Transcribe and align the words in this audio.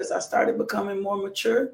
as 0.00 0.12
I 0.12 0.18
started 0.20 0.58
becoming 0.58 1.02
more 1.02 1.16
mature. 1.16 1.72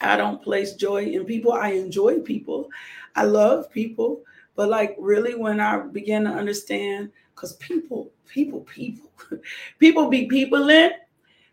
I 0.00 0.16
don't 0.16 0.42
place 0.42 0.74
joy 0.74 1.04
in 1.04 1.24
people. 1.24 1.52
I 1.52 1.70
enjoy 1.70 2.20
people. 2.20 2.68
I 3.16 3.24
love 3.24 3.70
people. 3.70 4.22
But 4.54 4.68
like 4.68 4.96
really 4.98 5.34
when 5.34 5.60
I 5.60 5.78
began 5.78 6.24
to 6.24 6.30
understand, 6.30 7.10
because 7.34 7.54
people, 7.54 8.10
people, 8.28 8.60
people, 8.60 9.10
people 9.78 10.08
be 10.08 10.26
people 10.26 10.68
in, 10.68 10.90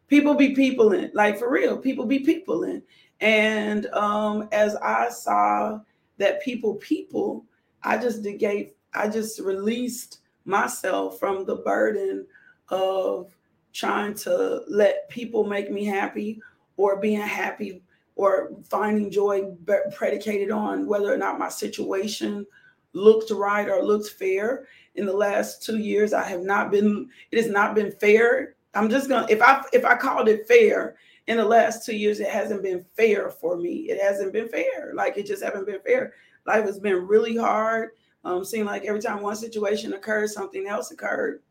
people 0.08 0.36
be 0.36 0.56
people 0.56 0.94
in, 0.94 1.12
like 1.14 1.38
for 1.38 1.52
real, 1.52 1.78
people 1.78 2.06
be 2.06 2.20
people 2.20 2.64
in. 2.64 2.82
And 3.22 3.86
um 3.88 4.50
as 4.52 4.76
I 4.78 5.10
saw 5.10 5.80
that 6.18 6.42
people, 6.42 6.76
people, 6.76 7.46
I 7.84 7.98
just 7.98 8.24
gave, 8.24 8.72
I 8.94 9.08
just 9.08 9.40
released 9.40 10.20
myself 10.46 11.20
from 11.20 11.46
the 11.46 11.58
burden 11.58 12.26
of 12.70 13.36
trying 13.76 14.14
to 14.14 14.64
let 14.70 15.10
people 15.10 15.44
make 15.44 15.70
me 15.70 15.84
happy 15.84 16.42
or 16.78 16.96
being 16.98 17.20
happy 17.20 17.84
or 18.16 18.52
finding 18.64 19.12
joy 19.12 19.54
predicated 19.94 20.50
on 20.50 20.88
whether 20.88 21.14
or 21.14 21.18
not 21.18 21.38
my 21.38 21.50
situation 21.50 22.46
looked 22.94 23.30
right 23.32 23.68
or 23.68 23.84
looked 23.84 24.10
fair. 24.12 24.66
In 24.96 25.06
the 25.06 25.14
last 25.14 25.62
two 25.62 25.78
years 25.78 26.14
i 26.14 26.24
have 26.24 26.42
not 26.42 26.72
been 26.72 27.10
it 27.32 27.38
has 27.38 27.52
not 27.52 27.76
been 27.76 27.92
fair. 27.92 28.56
I'm 28.74 28.90
just 28.90 29.10
gonna 29.10 29.28
if 29.30 29.42
i 29.42 29.62
if 29.74 29.84
i 29.84 29.96
called 29.96 30.30
it 30.30 30.48
fair 30.48 30.96
in 31.28 31.36
the 31.38 31.46
last 31.46 31.86
two 31.86 31.96
years 31.96 32.22
it 32.22 32.30
hasn't 32.30 32.64
been 32.64 32.86
fair 32.96 33.30
for 33.30 33.58
me. 33.58 33.90
It 33.90 34.02
hasn't 34.02 34.32
been 34.32 34.48
fair. 34.48 34.94
Like 34.94 35.18
it 35.18 35.26
just 35.26 35.44
haven't 35.44 35.66
been 35.66 35.82
fair. 35.82 36.14
Life 36.48 36.64
has 36.64 36.80
been 36.80 37.08
really 37.08 37.36
hard. 37.36 37.90
Um 38.24 38.46
seemed 38.46 38.68
like 38.68 38.86
every 38.86 39.02
time 39.02 39.22
one 39.22 39.36
situation 39.36 39.94
occurred 39.94 40.30
something 40.30 40.68
else 40.68 40.92
occurred. 40.92 41.42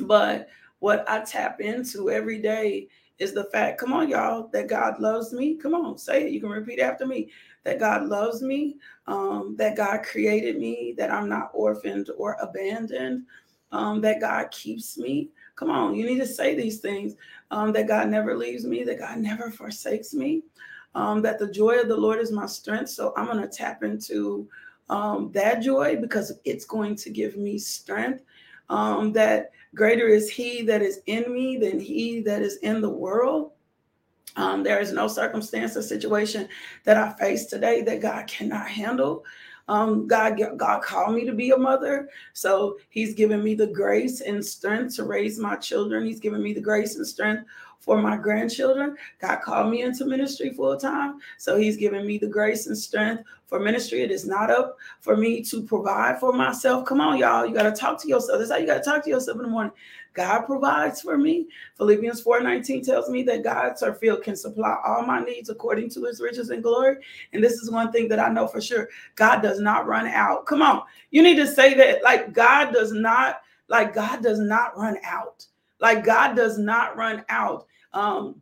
But 0.00 0.48
what 0.82 1.08
I 1.08 1.20
tap 1.20 1.60
into 1.60 2.10
every 2.10 2.42
day 2.42 2.88
is 3.20 3.32
the 3.32 3.44
fact, 3.44 3.78
come 3.78 3.92
on, 3.92 4.08
y'all, 4.08 4.48
that 4.48 4.66
God 4.66 4.98
loves 4.98 5.32
me. 5.32 5.54
Come 5.54 5.76
on, 5.76 5.96
say 5.96 6.24
it. 6.24 6.32
You 6.32 6.40
can 6.40 6.50
repeat 6.50 6.80
after 6.80 7.06
me 7.06 7.30
that 7.62 7.78
God 7.78 8.06
loves 8.06 8.42
me, 8.42 8.78
um, 9.06 9.54
that 9.58 9.76
God 9.76 10.02
created 10.02 10.58
me, 10.58 10.92
that 10.98 11.12
I'm 11.12 11.28
not 11.28 11.52
orphaned 11.54 12.10
or 12.18 12.36
abandoned, 12.42 13.26
um, 13.70 14.00
that 14.00 14.20
God 14.20 14.50
keeps 14.50 14.98
me. 14.98 15.28
Come 15.54 15.70
on, 15.70 15.94
you 15.94 16.04
need 16.04 16.18
to 16.18 16.26
say 16.26 16.56
these 16.56 16.80
things 16.80 17.14
um, 17.52 17.72
that 17.74 17.86
God 17.86 18.08
never 18.08 18.36
leaves 18.36 18.66
me, 18.66 18.82
that 18.82 18.98
God 18.98 19.18
never 19.18 19.52
forsakes 19.52 20.12
me, 20.12 20.42
um, 20.96 21.22
that 21.22 21.38
the 21.38 21.48
joy 21.48 21.78
of 21.78 21.86
the 21.86 21.96
Lord 21.96 22.18
is 22.18 22.32
my 22.32 22.46
strength. 22.46 22.90
So 22.90 23.14
I'm 23.16 23.26
going 23.26 23.40
to 23.40 23.46
tap 23.46 23.84
into 23.84 24.48
um, 24.88 25.30
that 25.30 25.62
joy 25.62 25.94
because 26.00 26.32
it's 26.44 26.64
going 26.64 26.96
to 26.96 27.10
give 27.10 27.36
me 27.36 27.56
strength. 27.56 28.24
Um, 28.72 29.12
that 29.12 29.50
Greater 29.74 30.08
is 30.08 30.30
he 30.30 30.62
that 30.62 30.82
is 30.82 31.00
in 31.06 31.32
me 31.32 31.58
than 31.58 31.78
he 31.78 32.20
that 32.22 32.42
is 32.42 32.56
in 32.58 32.80
the 32.80 32.88
world. 32.88 33.52
Um, 34.36 34.62
there 34.62 34.80
is 34.80 34.92
no 34.92 35.08
circumstance 35.08 35.76
or 35.76 35.82
situation 35.82 36.48
that 36.84 36.96
I 36.96 37.12
face 37.14 37.46
today 37.46 37.82
that 37.82 38.00
God 38.00 38.26
cannot 38.26 38.68
handle. 38.68 39.24
Um, 39.68 40.06
God, 40.06 40.40
God 40.56 40.82
called 40.82 41.14
me 41.14 41.24
to 41.24 41.32
be 41.32 41.50
a 41.50 41.56
mother, 41.56 42.08
so 42.32 42.78
He's 42.88 43.14
given 43.14 43.42
me 43.42 43.54
the 43.54 43.66
grace 43.66 44.20
and 44.20 44.44
strength 44.44 44.96
to 44.96 45.04
raise 45.04 45.38
my 45.38 45.56
children. 45.56 46.06
He's 46.06 46.20
given 46.20 46.42
me 46.42 46.52
the 46.52 46.60
grace 46.60 46.96
and 46.96 47.06
strength 47.06 47.46
for 47.82 48.00
my 48.00 48.16
grandchildren. 48.16 48.96
God 49.20 49.40
called 49.42 49.70
me 49.70 49.82
into 49.82 50.04
ministry 50.04 50.50
full 50.50 50.76
time. 50.76 51.18
So 51.36 51.56
he's 51.56 51.76
given 51.76 52.06
me 52.06 52.16
the 52.16 52.28
grace 52.28 52.68
and 52.68 52.78
strength 52.78 53.24
for 53.46 53.58
ministry. 53.58 54.02
It 54.02 54.12
is 54.12 54.24
not 54.24 54.50
up 54.50 54.76
for 55.00 55.16
me 55.16 55.42
to 55.44 55.62
provide 55.64 56.20
for 56.20 56.32
myself. 56.32 56.86
Come 56.86 57.00
on, 57.00 57.18
y'all. 57.18 57.44
You 57.44 57.52
got 57.52 57.64
to 57.64 57.72
talk 57.72 58.00
to 58.02 58.08
yourself. 58.08 58.38
That's 58.38 58.52
how 58.52 58.58
you 58.58 58.66
got 58.66 58.84
to 58.84 58.88
talk 58.88 59.02
to 59.04 59.10
yourself 59.10 59.36
in 59.38 59.42
the 59.42 59.48
morning. 59.48 59.72
God 60.14 60.42
provides 60.42 61.00
for 61.00 61.16
me. 61.16 61.48
Philippians 61.76 62.22
4:19 62.22 62.84
tells 62.84 63.08
me 63.08 63.22
that 63.24 63.42
God's 63.42 63.80
Sir 63.80 63.94
Phil, 63.94 64.18
can 64.18 64.36
supply 64.36 64.76
all 64.84 65.02
my 65.02 65.20
needs 65.20 65.48
according 65.48 65.90
to 65.90 66.04
his 66.04 66.20
riches 66.20 66.50
and 66.50 66.62
glory. 66.62 66.96
And 67.32 67.42
this 67.42 67.54
is 67.54 67.70
one 67.70 67.92
thing 67.92 68.08
that 68.08 68.18
I 68.18 68.28
know 68.28 68.46
for 68.46 68.60
sure. 68.60 68.88
God 69.14 69.40
does 69.40 69.60
not 69.60 69.86
run 69.86 70.06
out. 70.06 70.46
Come 70.46 70.62
on. 70.62 70.82
You 71.10 71.22
need 71.22 71.36
to 71.36 71.46
say 71.46 71.74
that 71.74 72.02
like 72.02 72.32
God 72.32 72.72
does 72.72 72.92
not, 72.92 73.40
like 73.68 73.94
God 73.94 74.22
does 74.22 74.38
not 74.38 74.76
run 74.76 74.98
out. 75.04 75.46
Like 75.80 76.04
God 76.04 76.36
does 76.36 76.58
not 76.58 76.96
run 76.96 77.24
out. 77.28 77.66
Um, 77.92 78.40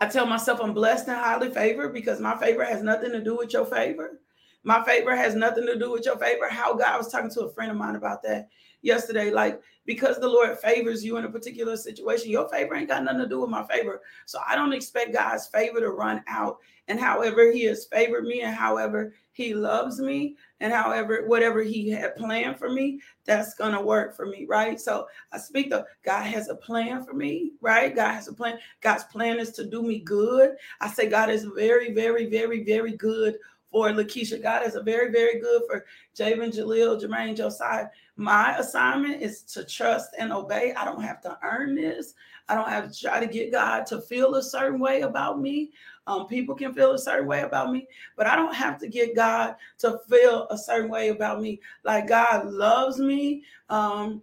I 0.00 0.06
tell 0.06 0.26
myself 0.26 0.60
I'm 0.60 0.74
blessed 0.74 1.08
and 1.08 1.16
highly 1.16 1.50
favored 1.50 1.94
because 1.94 2.20
my 2.20 2.36
favor 2.36 2.64
has 2.64 2.82
nothing 2.82 3.12
to 3.12 3.22
do 3.22 3.36
with 3.36 3.52
your 3.52 3.64
favor. 3.64 4.20
My 4.62 4.84
favor 4.84 5.14
has 5.14 5.34
nothing 5.34 5.64
to 5.66 5.78
do 5.78 5.92
with 5.92 6.04
your 6.04 6.18
favor. 6.18 6.48
How 6.50 6.74
God 6.74 6.88
I 6.88 6.98
was 6.98 7.08
talking 7.08 7.30
to 7.30 7.42
a 7.42 7.52
friend 7.52 7.70
of 7.70 7.76
mine 7.76 7.96
about 7.96 8.22
that 8.24 8.48
yesterday. 8.86 9.30
Like, 9.30 9.60
because 9.84 10.18
the 10.18 10.28
Lord 10.28 10.58
favors 10.58 11.04
you 11.04 11.16
in 11.16 11.24
a 11.24 11.30
particular 11.30 11.76
situation, 11.76 12.30
your 12.30 12.48
favor 12.48 12.74
ain't 12.74 12.88
got 12.88 13.04
nothing 13.04 13.20
to 13.20 13.28
do 13.28 13.40
with 13.40 13.50
my 13.50 13.66
favor. 13.66 14.00
So 14.24 14.40
I 14.46 14.56
don't 14.56 14.72
expect 14.72 15.12
God's 15.12 15.46
favor 15.46 15.80
to 15.80 15.90
run 15.90 16.22
out. 16.26 16.58
And 16.88 16.98
however 16.98 17.50
He 17.52 17.64
has 17.64 17.86
favored 17.86 18.24
me 18.24 18.42
and 18.42 18.54
however 18.54 19.12
He 19.32 19.54
loves 19.54 20.00
me 20.00 20.36
and 20.60 20.72
however 20.72 21.24
whatever 21.26 21.62
He 21.62 21.90
had 21.90 22.16
planned 22.16 22.58
for 22.58 22.70
me, 22.70 23.00
that's 23.24 23.54
gonna 23.54 23.82
work 23.82 24.14
for 24.14 24.26
me, 24.26 24.46
right? 24.48 24.80
So 24.80 25.06
I 25.32 25.38
speak 25.38 25.70
the 25.70 25.84
God 26.04 26.22
has 26.22 26.48
a 26.48 26.54
plan 26.54 27.04
for 27.04 27.12
me, 27.12 27.52
right? 27.60 27.94
God 27.94 28.12
has 28.12 28.28
a 28.28 28.32
plan. 28.32 28.58
God's 28.80 29.04
plan 29.04 29.38
is 29.38 29.50
to 29.52 29.66
do 29.66 29.82
me 29.82 29.98
good. 30.00 30.56
I 30.80 30.88
say 30.88 31.08
God 31.08 31.28
is 31.28 31.44
very, 31.44 31.92
very, 31.92 32.26
very, 32.26 32.62
very 32.64 32.96
good 32.96 33.36
for 33.70 33.90
Lakeisha. 33.90 34.42
God 34.42 34.66
is 34.66 34.74
a 34.74 34.82
very, 34.82 35.10
very 35.10 35.40
good 35.40 35.62
for 35.68 35.84
Javen, 36.16 36.54
Jaleel, 36.54 37.00
Jermaine, 37.00 37.36
Josiah. 37.36 37.88
My 38.16 38.56
assignment 38.56 39.20
is 39.20 39.42
to 39.42 39.64
trust 39.64 40.10
and 40.18 40.32
obey. 40.32 40.72
I 40.74 40.84
don't 40.86 41.02
have 41.02 41.20
to 41.22 41.38
earn 41.42 41.74
this. 41.74 42.14
I 42.48 42.54
don't 42.54 42.68
have 42.68 42.90
to 42.90 42.98
try 42.98 43.20
to 43.20 43.26
get 43.26 43.52
God 43.52 43.86
to 43.86 44.00
feel 44.00 44.36
a 44.36 44.42
certain 44.42 44.80
way 44.80 45.02
about 45.02 45.40
me. 45.40 45.72
Um, 46.06 46.26
people 46.26 46.54
can 46.54 46.72
feel 46.72 46.92
a 46.92 46.98
certain 46.98 47.26
way 47.26 47.42
about 47.42 47.72
me, 47.72 47.88
but 48.16 48.26
I 48.26 48.36
don't 48.36 48.54
have 48.54 48.78
to 48.78 48.88
get 48.88 49.16
God 49.16 49.56
to 49.78 49.98
feel 50.08 50.46
a 50.50 50.56
certain 50.56 50.90
way 50.90 51.08
about 51.08 51.40
me. 51.40 51.60
Like 51.84 52.08
God 52.08 52.46
loves 52.46 52.98
me. 52.98 53.44
Um, 53.68 54.22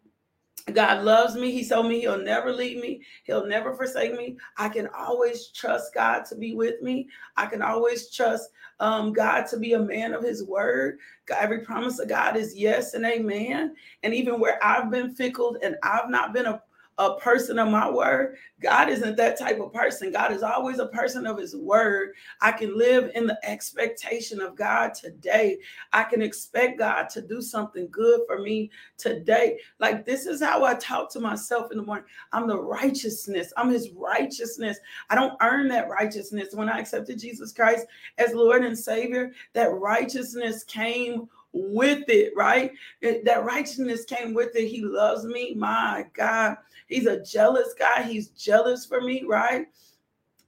God 0.71 1.03
loves 1.03 1.35
me. 1.35 1.51
He 1.51 1.67
told 1.67 1.87
me 1.87 1.99
he'll 1.99 2.21
never 2.21 2.53
leave 2.53 2.81
me. 2.81 3.01
He'll 3.23 3.45
never 3.45 3.73
forsake 3.73 4.15
me. 4.15 4.37
I 4.57 4.69
can 4.69 4.87
always 4.97 5.47
trust 5.47 5.93
God 5.93 6.23
to 6.25 6.35
be 6.35 6.55
with 6.55 6.81
me. 6.81 7.09
I 7.35 7.47
can 7.47 7.61
always 7.61 8.09
trust 8.09 8.49
um, 8.79 9.11
God 9.11 9.45
to 9.47 9.57
be 9.57 9.73
a 9.73 9.79
man 9.79 10.13
of 10.13 10.23
his 10.23 10.43
word. 10.43 10.99
God, 11.25 11.39
every 11.41 11.59
promise 11.59 11.99
of 11.99 12.07
God 12.07 12.37
is 12.37 12.55
yes 12.55 12.93
and 12.93 13.05
amen. 13.05 13.75
And 14.03 14.13
even 14.13 14.39
where 14.39 14.63
I've 14.63 14.89
been 14.89 15.13
fickle 15.13 15.57
and 15.61 15.75
I've 15.83 16.09
not 16.09 16.33
been 16.33 16.45
a 16.45 16.61
a 16.97 17.15
person 17.15 17.57
of 17.57 17.69
my 17.69 17.89
word. 17.89 18.37
God 18.61 18.89
isn't 18.89 19.17
that 19.17 19.37
type 19.37 19.59
of 19.59 19.73
person. 19.73 20.11
God 20.11 20.31
is 20.31 20.43
always 20.43 20.79
a 20.79 20.87
person 20.87 21.25
of 21.25 21.37
his 21.37 21.55
word. 21.55 22.11
I 22.41 22.51
can 22.51 22.77
live 22.77 23.11
in 23.15 23.25
the 23.25 23.37
expectation 23.43 24.39
of 24.39 24.55
God 24.55 24.93
today. 24.93 25.57
I 25.91 26.03
can 26.03 26.21
expect 26.21 26.79
God 26.79 27.09
to 27.09 27.21
do 27.21 27.41
something 27.41 27.87
good 27.91 28.21
for 28.27 28.39
me 28.39 28.69
today. 28.97 29.57
Like 29.79 30.05
this 30.05 30.25
is 30.25 30.41
how 30.41 30.63
I 30.63 30.75
talk 30.75 31.11
to 31.13 31.19
myself 31.19 31.71
in 31.71 31.77
the 31.77 31.83
morning. 31.83 32.05
I'm 32.31 32.47
the 32.47 32.61
righteousness. 32.61 33.51
I'm 33.57 33.71
his 33.71 33.89
righteousness. 33.91 34.77
I 35.09 35.15
don't 35.15 35.37
earn 35.41 35.67
that 35.69 35.89
righteousness. 35.89 36.53
When 36.53 36.69
I 36.69 36.79
accepted 36.79 37.19
Jesus 37.19 37.51
Christ 37.51 37.87
as 38.17 38.33
Lord 38.33 38.63
and 38.63 38.77
Savior, 38.77 39.31
that 39.53 39.71
righteousness 39.71 40.63
came 40.63 41.27
with 41.53 42.09
it, 42.09 42.33
right? 42.35 42.71
That 43.01 43.45
righteousness 43.45 44.05
came 44.05 44.33
with 44.33 44.55
it. 44.55 44.67
He 44.67 44.83
loves 44.83 45.23
me. 45.23 45.53
My 45.55 46.05
God. 46.13 46.57
He's 46.87 47.05
a 47.05 47.23
jealous 47.23 47.73
guy. 47.77 48.03
He's 48.03 48.29
jealous 48.29 48.85
for 48.85 49.01
me, 49.01 49.23
right? 49.25 49.67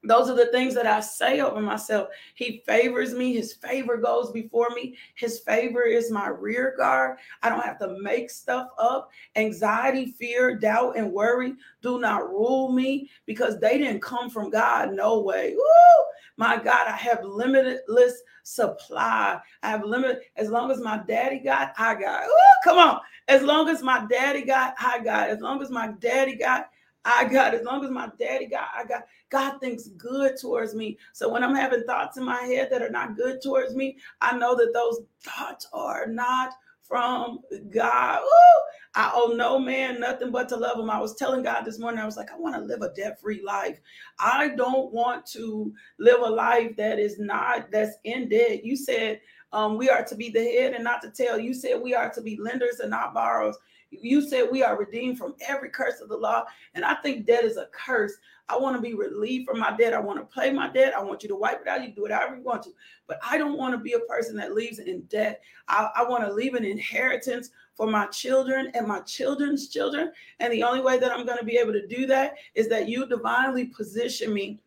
Those 0.08 0.30
are 0.30 0.36
the 0.36 0.48
things 0.48 0.74
that 0.76 0.88
I 0.88 1.00
say 1.00 1.40
over 1.42 1.62
myself. 1.62 2.10
He 2.36 2.64
favors 2.66 3.14
me. 3.14 3.34
His 3.34 3.54
favor 3.54 3.98
goes 3.98 4.32
before 4.32 4.70
me. 4.70 4.96
His 5.16 5.40
favor 5.40 5.84
is 5.84 6.12
my 6.12 6.28
rear 6.28 6.76
guard. 6.78 7.18
I 7.42 7.50
don't 7.50 7.66
have 7.66 7.80
to 7.80 7.98
make 8.02 8.30
stuff 8.30 8.70
up. 8.78 9.10
Anxiety, 9.36 10.08
fear, 10.12 10.58
doubt, 10.58 10.98
and 10.98 11.12
worry 11.12 11.54
do 11.82 12.00
not 12.00 12.30
rule 12.30 12.72
me 12.72 13.10
because 13.26 13.60
they 13.60 13.78
didn't 13.78 14.02
come 14.02 14.30
from 14.30 14.50
God. 14.50 14.94
No 14.94 15.20
way. 15.20 15.54
Woo! 15.56 16.06
My 16.38 16.58
God, 16.58 16.88
I 16.88 16.96
have 16.98 17.24
limitless 17.24 18.22
supply. 18.44 19.40
I 19.64 19.70
have 19.70 19.84
limited. 19.84 20.20
As 20.36 20.50
long 20.50 20.72
as 20.72 20.80
my 20.80 21.02
daddy 21.08 21.40
got, 21.40 21.74
I 21.78 21.96
got. 21.96 22.26
Ooh, 22.26 22.62
come 22.64 22.78
on. 22.78 23.00
As 23.28 23.42
long 23.42 23.70
as 23.70 23.82
my 23.82 24.06
daddy 24.10 24.44
got, 24.44 24.76
I 24.80 25.00
got. 25.00 25.30
As 25.30 25.40
long 25.40 25.62
as 25.62 25.70
my 25.70 25.94
daddy 26.00 26.36
got, 26.36 26.70
I 27.06 27.26
got. 27.26 27.54
As 27.54 27.64
long 27.64 27.86
as 27.86 27.92
my 27.92 28.10
daddy 28.20 28.48
got, 28.48 28.68
I 28.76 28.84
got. 28.84 29.06
God 29.30 29.60
thinks 29.60 29.88
good 29.90 30.38
towards 30.38 30.74
me. 30.74 30.98
So 31.14 31.30
when 31.30 31.44
I'm 31.44 31.56
having 31.56 31.84
thoughts 31.84 32.18
in 32.18 32.26
my 32.26 32.42
head 32.42 32.70
that 32.72 32.82
are 32.82 32.90
not 32.90 33.16
good 33.16 33.42
towards 33.42 33.76
me, 33.76 33.98
I 34.22 34.38
know 34.38 34.56
that 34.56 34.74
those 34.74 35.02
thoughts 35.22 35.68
are 35.72 36.08
not 36.08 36.54
from 36.82 37.40
God. 37.72 38.20
Ooh, 38.20 38.62
I 38.94 39.12
owe 39.14 39.34
no 39.36 39.60
man 39.60 40.00
nothing 40.00 40.32
but 40.32 40.48
to 40.50 40.56
love 40.56 40.80
him. 40.80 40.90
I 40.90 41.00
was 41.00 41.16
telling 41.16 41.44
God 41.44 41.64
this 41.64 41.80
morning, 41.80 42.00
I 42.00 42.06
was 42.06 42.18
like, 42.18 42.32
I 42.32 42.38
want 42.38 42.56
to 42.56 42.62
live 42.62 42.82
a 42.82 42.94
debt 42.94 43.20
free 43.20 43.42
life. 43.44 43.80
I 44.20 44.50
don't 44.50 44.92
want 44.94 45.26
to 45.28 45.74
live 46.00 46.22
a 46.22 46.30
life 46.30 46.76
that 46.78 47.00
is 47.00 47.20
not, 47.20 47.72
that's 47.72 47.98
in 48.04 48.30
debt. 48.30 48.64
You 48.64 48.76
said 48.76 49.20
um, 49.52 49.78
we 49.78 49.90
are 49.90 50.04
to 50.06 50.16
be 50.16 50.30
the 50.30 50.44
head 50.44 50.74
and 50.74 50.84
not 50.84 51.02
the 51.02 51.10
tail. 51.10 51.40
You 51.40 51.54
said 51.54 51.82
we 51.82 51.96
are 51.96 52.12
to 52.12 52.22
be 52.22 52.38
lenders 52.38 52.80
and 52.80 52.92
not 52.92 53.14
borrowers. 53.14 53.58
You 53.92 54.28
said 54.28 54.50
we 54.52 54.64
are 54.64 54.78
redeemed 54.78 55.18
from 55.18 55.36
every 55.48 55.70
curse 55.70 56.02
of 56.02 56.10
the 56.10 56.18
law. 56.18 56.44
And 56.74 56.84
I 56.84 56.96
think 56.96 57.26
debt 57.26 57.44
is 57.44 57.58
a 57.58 57.68
curse. 57.72 58.14
I 58.48 58.58
want 58.58 58.76
to 58.76 58.82
be 58.82 58.94
relieved 58.94 59.48
from 59.48 59.60
my 59.60 59.76
debt. 59.76 59.94
I 59.94 60.00
want 60.00 60.20
to 60.20 60.40
pay 60.40 60.52
my 60.52 60.70
debt. 60.70 60.94
I 60.96 61.02
want 61.02 61.24
you 61.24 61.30
to 61.30 61.36
wipe 61.36 61.62
it 61.62 61.68
out. 61.68 61.84
You 61.84 61.94
do 61.94 62.06
it 62.06 62.12
however 62.12 62.36
you 62.36 62.44
want 62.44 62.64
to. 62.64 62.72
But 63.08 63.20
I 63.28 63.38
don't 63.38 63.58
want 63.58 63.74
to 63.74 63.80
be 63.80 63.94
a 63.94 64.00
person 64.00 64.36
that 64.38 64.54
leaves 64.54 64.80
in 64.80 65.02
debt. 65.04 65.42
I, 65.68 65.90
I 65.96 66.04
want 66.04 66.24
to 66.26 66.34
leave 66.34 66.54
an 66.54 66.66
inheritance 66.66 67.50
for 67.74 67.88
my 67.88 68.06
children 68.08 68.72
and 68.76 68.88
my 68.88 69.00
children's 69.02 69.70
children. 69.70 70.12
And 70.40 70.54
the 70.54 70.64
only 70.64 70.82
way 70.82 71.00
that 71.00 71.12
I'm 71.12 71.26
going 71.26 71.40
to 71.40 71.46
be 71.46 71.58
able 71.58 71.74
to 71.74 71.88
do 71.88 72.06
that 72.08 72.36
is 72.54 72.70
that 72.70 72.88
you 72.88 73.08
divinely 73.08 73.66
position 73.66 74.34
me 74.34 74.60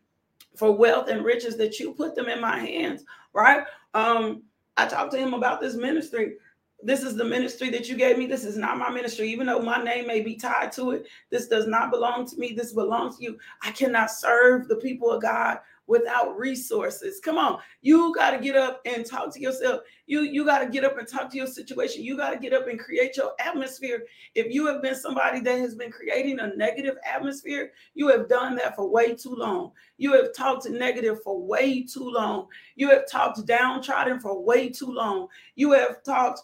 for 0.55 0.71
wealth 0.71 1.07
and 1.09 1.23
riches 1.23 1.55
that 1.57 1.79
you 1.79 1.93
put 1.93 2.15
them 2.15 2.27
in 2.27 2.41
my 2.41 2.59
hands, 2.59 3.05
right? 3.33 3.63
Um, 3.93 4.43
I 4.75 4.87
talked 4.87 5.11
to 5.11 5.17
him 5.17 5.33
about 5.33 5.61
this 5.61 5.75
ministry. 5.75 6.35
This 6.81 7.03
is 7.03 7.15
the 7.15 7.25
ministry 7.25 7.69
that 7.71 7.89
you 7.89 7.95
gave 7.95 8.17
me. 8.17 8.25
This 8.25 8.45
is 8.45 8.55
not 8.55 8.77
my 8.77 8.89
ministry, 8.89 9.29
even 9.29 9.47
though 9.47 9.59
my 9.59 9.83
name 9.83 10.07
may 10.07 10.21
be 10.21 10.35
tied 10.35 10.71
to 10.73 10.91
it. 10.91 11.07
This 11.29 11.47
does 11.47 11.67
not 11.67 11.91
belong 11.91 12.25
to 12.27 12.37
me. 12.37 12.53
This 12.53 12.73
belongs 12.73 13.17
to 13.17 13.23
you. 13.23 13.37
I 13.61 13.71
cannot 13.71 14.11
serve 14.11 14.67
the 14.67 14.77
people 14.77 15.11
of 15.11 15.21
God 15.21 15.59
without 15.89 16.37
resources. 16.37 17.19
Come 17.19 17.37
on. 17.37 17.59
You 17.81 18.13
got 18.15 18.31
to 18.31 18.37
get 18.37 18.55
up 18.55 18.79
and 18.85 19.05
talk 19.05 19.33
to 19.33 19.41
yourself. 19.41 19.81
You 20.05 20.21
you 20.21 20.45
got 20.45 20.59
to 20.59 20.69
get 20.69 20.85
up 20.85 20.97
and 20.97 21.07
talk 21.07 21.31
to 21.31 21.37
your 21.37 21.47
situation. 21.47 22.03
You 22.03 22.15
got 22.15 22.29
to 22.29 22.37
get 22.37 22.53
up 22.53 22.67
and 22.67 22.79
create 22.79 23.17
your 23.17 23.33
atmosphere. 23.39 24.05
If 24.35 24.53
you 24.53 24.67
have 24.67 24.81
been 24.81 24.95
somebody 24.95 25.41
that 25.41 25.59
has 25.59 25.75
been 25.75 25.91
creating 25.91 26.39
a 26.39 26.55
negative 26.55 26.95
atmosphere, 27.03 27.71
you 27.95 28.07
have 28.09 28.29
done 28.29 28.55
that 28.57 28.75
for 28.75 28.89
way 28.89 29.15
too 29.15 29.33
long. 29.33 29.71
You 29.97 30.13
have 30.13 30.33
talked 30.33 30.69
negative 30.69 31.23
for 31.23 31.41
way 31.41 31.81
too 31.81 32.09
long. 32.09 32.47
You 32.75 32.89
have 32.91 33.09
talked 33.09 33.45
downtrodden 33.47 34.19
for 34.19 34.41
way 34.41 34.69
too 34.69 34.91
long. 34.91 35.27
You 35.55 35.71
have 35.73 36.03
talked 36.03 36.41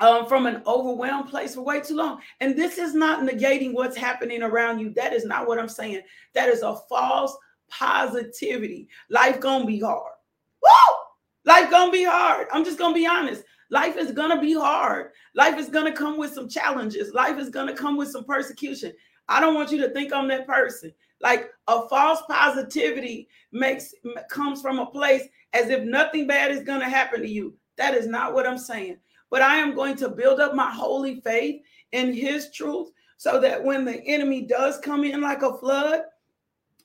um, 0.00 0.26
from 0.26 0.46
an 0.46 0.62
overwhelmed 0.66 1.28
place 1.28 1.54
for 1.54 1.62
way 1.62 1.80
too 1.80 1.96
long. 1.96 2.20
And 2.40 2.56
this 2.56 2.78
is 2.78 2.94
not 2.94 3.28
negating 3.28 3.72
what's 3.72 3.96
happening 3.96 4.42
around 4.42 4.78
you. 4.78 4.90
That 4.90 5.12
is 5.12 5.24
not 5.24 5.46
what 5.46 5.58
I'm 5.58 5.68
saying. 5.68 6.02
That 6.34 6.48
is 6.48 6.62
a 6.62 6.76
false 6.88 7.36
positivity. 7.68 8.88
Life 9.10 9.40
gonna 9.40 9.66
be 9.66 9.80
hard. 9.80 10.12
Woo! 10.62 10.94
Life 11.44 11.70
gonna 11.70 11.92
be 11.92 12.04
hard. 12.04 12.46
I'm 12.52 12.64
just 12.64 12.78
gonna 12.78 12.94
be 12.94 13.06
honest. 13.06 13.42
Life 13.70 13.96
is 13.96 14.12
gonna 14.12 14.40
be 14.40 14.54
hard. 14.54 15.10
Life 15.34 15.58
is 15.58 15.68
gonna 15.68 15.92
come 15.92 16.18
with 16.18 16.32
some 16.32 16.48
challenges. 16.48 17.12
Life 17.12 17.38
is 17.38 17.50
gonna 17.50 17.74
come 17.74 17.96
with 17.96 18.10
some 18.10 18.24
persecution. 18.24 18.92
I 19.28 19.40
don't 19.40 19.54
want 19.54 19.70
you 19.70 19.78
to 19.78 19.90
think 19.90 20.12
I'm 20.12 20.28
that 20.28 20.46
person. 20.46 20.92
Like 21.20 21.50
a 21.66 21.88
false 21.88 22.22
positivity 22.30 23.28
makes 23.52 23.92
comes 24.30 24.62
from 24.62 24.78
a 24.78 24.86
place 24.86 25.24
as 25.52 25.68
if 25.68 25.82
nothing 25.82 26.26
bad 26.26 26.50
is 26.50 26.62
gonna 26.62 26.88
happen 26.88 27.20
to 27.20 27.28
you. 27.28 27.54
That 27.76 27.94
is 27.94 28.06
not 28.06 28.34
what 28.34 28.46
I'm 28.46 28.58
saying. 28.58 28.98
But 29.30 29.42
I 29.42 29.56
am 29.56 29.74
going 29.74 29.96
to 29.96 30.08
build 30.08 30.40
up 30.40 30.54
my 30.54 30.70
holy 30.70 31.20
faith 31.20 31.62
in 31.92 32.12
his 32.12 32.50
truth 32.50 32.90
so 33.16 33.40
that 33.40 33.62
when 33.62 33.84
the 33.84 34.00
enemy 34.06 34.42
does 34.42 34.78
come 34.78 35.04
in 35.04 35.20
like 35.20 35.42
a 35.42 35.56
flood, 35.58 36.02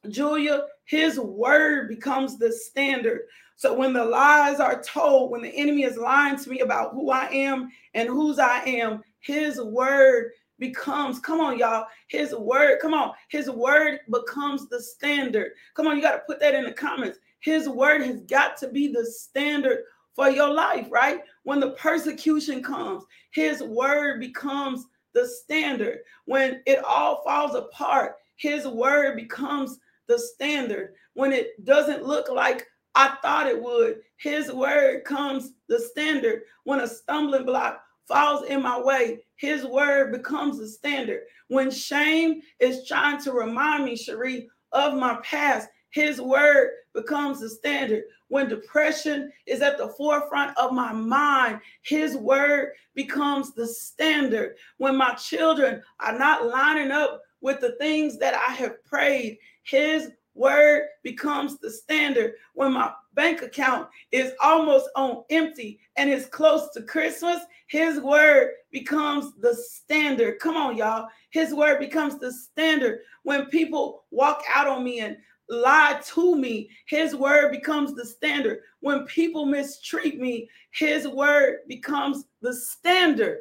Julia, 0.09 0.65
his 0.85 1.19
word 1.19 1.87
becomes 1.87 2.37
the 2.37 2.51
standard. 2.51 3.21
So 3.55 3.73
when 3.73 3.93
the 3.93 4.03
lies 4.03 4.59
are 4.59 4.81
told, 4.81 5.31
when 5.31 5.41
the 5.41 5.55
enemy 5.55 5.83
is 5.83 5.97
lying 5.97 6.37
to 6.37 6.49
me 6.49 6.59
about 6.59 6.93
who 6.93 7.11
I 7.11 7.27
am 7.27 7.71
and 7.93 8.09
whose 8.09 8.39
I 8.39 8.59
am, 8.65 9.03
his 9.19 9.61
word 9.61 10.31
becomes, 10.59 11.19
come 11.19 11.39
on, 11.39 11.57
y'all, 11.57 11.87
his 12.07 12.35
word, 12.35 12.79
come 12.81 12.93
on, 12.93 13.11
his 13.29 13.49
word 13.49 13.99
becomes 14.11 14.67
the 14.67 14.81
standard. 14.81 15.51
Come 15.75 15.87
on, 15.87 15.95
you 15.95 16.01
got 16.01 16.13
to 16.13 16.23
put 16.27 16.39
that 16.39 16.55
in 16.55 16.65
the 16.65 16.73
comments. 16.73 17.19
His 17.39 17.69
word 17.69 18.01
has 18.01 18.21
got 18.21 18.57
to 18.57 18.69
be 18.69 18.87
the 18.87 19.05
standard 19.05 19.83
for 20.15 20.29
your 20.29 20.51
life, 20.53 20.87
right? 20.91 21.21
When 21.43 21.59
the 21.59 21.71
persecution 21.71 22.63
comes, 22.63 23.03
his 23.31 23.61
word 23.63 24.19
becomes 24.19 24.85
the 25.13 25.27
standard. 25.27 25.99
When 26.25 26.61
it 26.65 26.83
all 26.83 27.23
falls 27.23 27.55
apart, 27.55 28.15
his 28.35 28.67
word 28.67 29.15
becomes 29.15 29.79
the 30.07 30.19
standard. 30.19 30.93
When 31.13 31.31
it 31.31 31.63
doesn't 31.65 32.03
look 32.03 32.29
like 32.29 32.65
I 32.95 33.15
thought 33.21 33.47
it 33.47 33.61
would, 33.61 34.01
his 34.17 34.51
word 34.51 35.03
comes 35.05 35.53
the 35.67 35.79
standard. 35.79 36.43
When 36.63 36.81
a 36.81 36.87
stumbling 36.87 37.45
block 37.45 37.81
falls 38.07 38.45
in 38.45 38.61
my 38.61 38.79
way, 38.79 39.23
his 39.35 39.65
word 39.65 40.11
becomes 40.11 40.59
the 40.59 40.67
standard. 40.67 41.21
When 41.47 41.71
shame 41.71 42.41
is 42.59 42.87
trying 42.87 43.21
to 43.23 43.31
remind 43.31 43.85
me, 43.85 43.95
Cherie, 43.95 44.49
of 44.71 44.95
my 44.95 45.19
past, 45.23 45.69
his 45.93 46.19
word 46.19 46.71
becomes 46.95 47.39
the 47.39 47.49
standard. 47.49 48.03
When 48.27 48.49
depression 48.49 49.31
is 49.45 49.61
at 49.61 49.77
the 49.77 49.89
forefront 49.89 50.57
of 50.57 50.73
my 50.73 50.91
mind, 50.91 51.59
his 51.83 52.17
word 52.17 52.71
becomes 52.95 53.53
the 53.53 53.67
standard. 53.67 54.55
When 54.77 54.95
my 54.95 55.13
children 55.13 55.83
are 55.99 56.17
not 56.17 56.47
lining 56.47 56.89
up 56.89 57.21
with 57.41 57.59
the 57.59 57.73
things 57.73 58.17
that 58.17 58.33
I 58.33 58.53
have 58.53 58.83
prayed, 58.83 59.37
his 59.61 60.09
word 60.33 60.87
becomes 61.03 61.59
the 61.59 61.69
standard. 61.69 62.33
When 62.55 62.73
my 62.73 62.91
bank 63.13 63.43
account 63.43 63.87
is 64.11 64.33
almost 64.41 64.89
on 64.95 65.23
empty 65.29 65.79
and 65.95 66.09
it's 66.09 66.25
close 66.25 66.71
to 66.73 66.81
Christmas, 66.81 67.39
his 67.67 67.99
word 67.99 68.53
becomes 68.71 69.33
the 69.41 69.53
standard. 69.53 70.39
Come 70.39 70.57
on, 70.57 70.75
y'all. 70.75 71.07
His 71.29 71.53
word 71.53 71.79
becomes 71.79 72.17
the 72.17 72.31
standard. 72.31 73.01
When 73.21 73.45
people 73.45 74.05
walk 74.09 74.41
out 74.51 74.67
on 74.67 74.83
me 74.83 75.01
and 75.01 75.17
lie 75.49 75.99
to 76.13 76.35
me, 76.35 76.69
his 76.85 77.15
word 77.15 77.51
becomes 77.51 77.93
the 77.93 78.05
standard. 78.05 78.59
When 78.79 79.05
people 79.05 79.45
mistreat 79.45 80.19
me, 80.19 80.49
his 80.71 81.07
word 81.07 81.59
becomes 81.67 82.25
the 82.41 82.53
standard. 82.53 83.39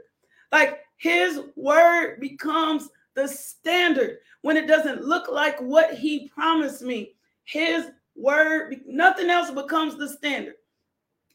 Like 0.51 0.81
his 0.97 1.41
word 1.57 2.21
becomes 2.21 2.89
the 3.15 3.29
standard 3.29 4.19
when 4.43 4.57
it 4.57 4.67
doesn't 4.67 5.03
look 5.03 5.31
like 5.31 5.59
what 5.61 5.95
he 5.95 6.29
promised 6.29 6.83
me. 6.83 7.15
His 7.45 7.87
word, 8.15 8.81
nothing 8.87 9.31
else 9.31 9.51
becomes 9.51 9.97
the 9.97 10.09
standard. 10.09 10.55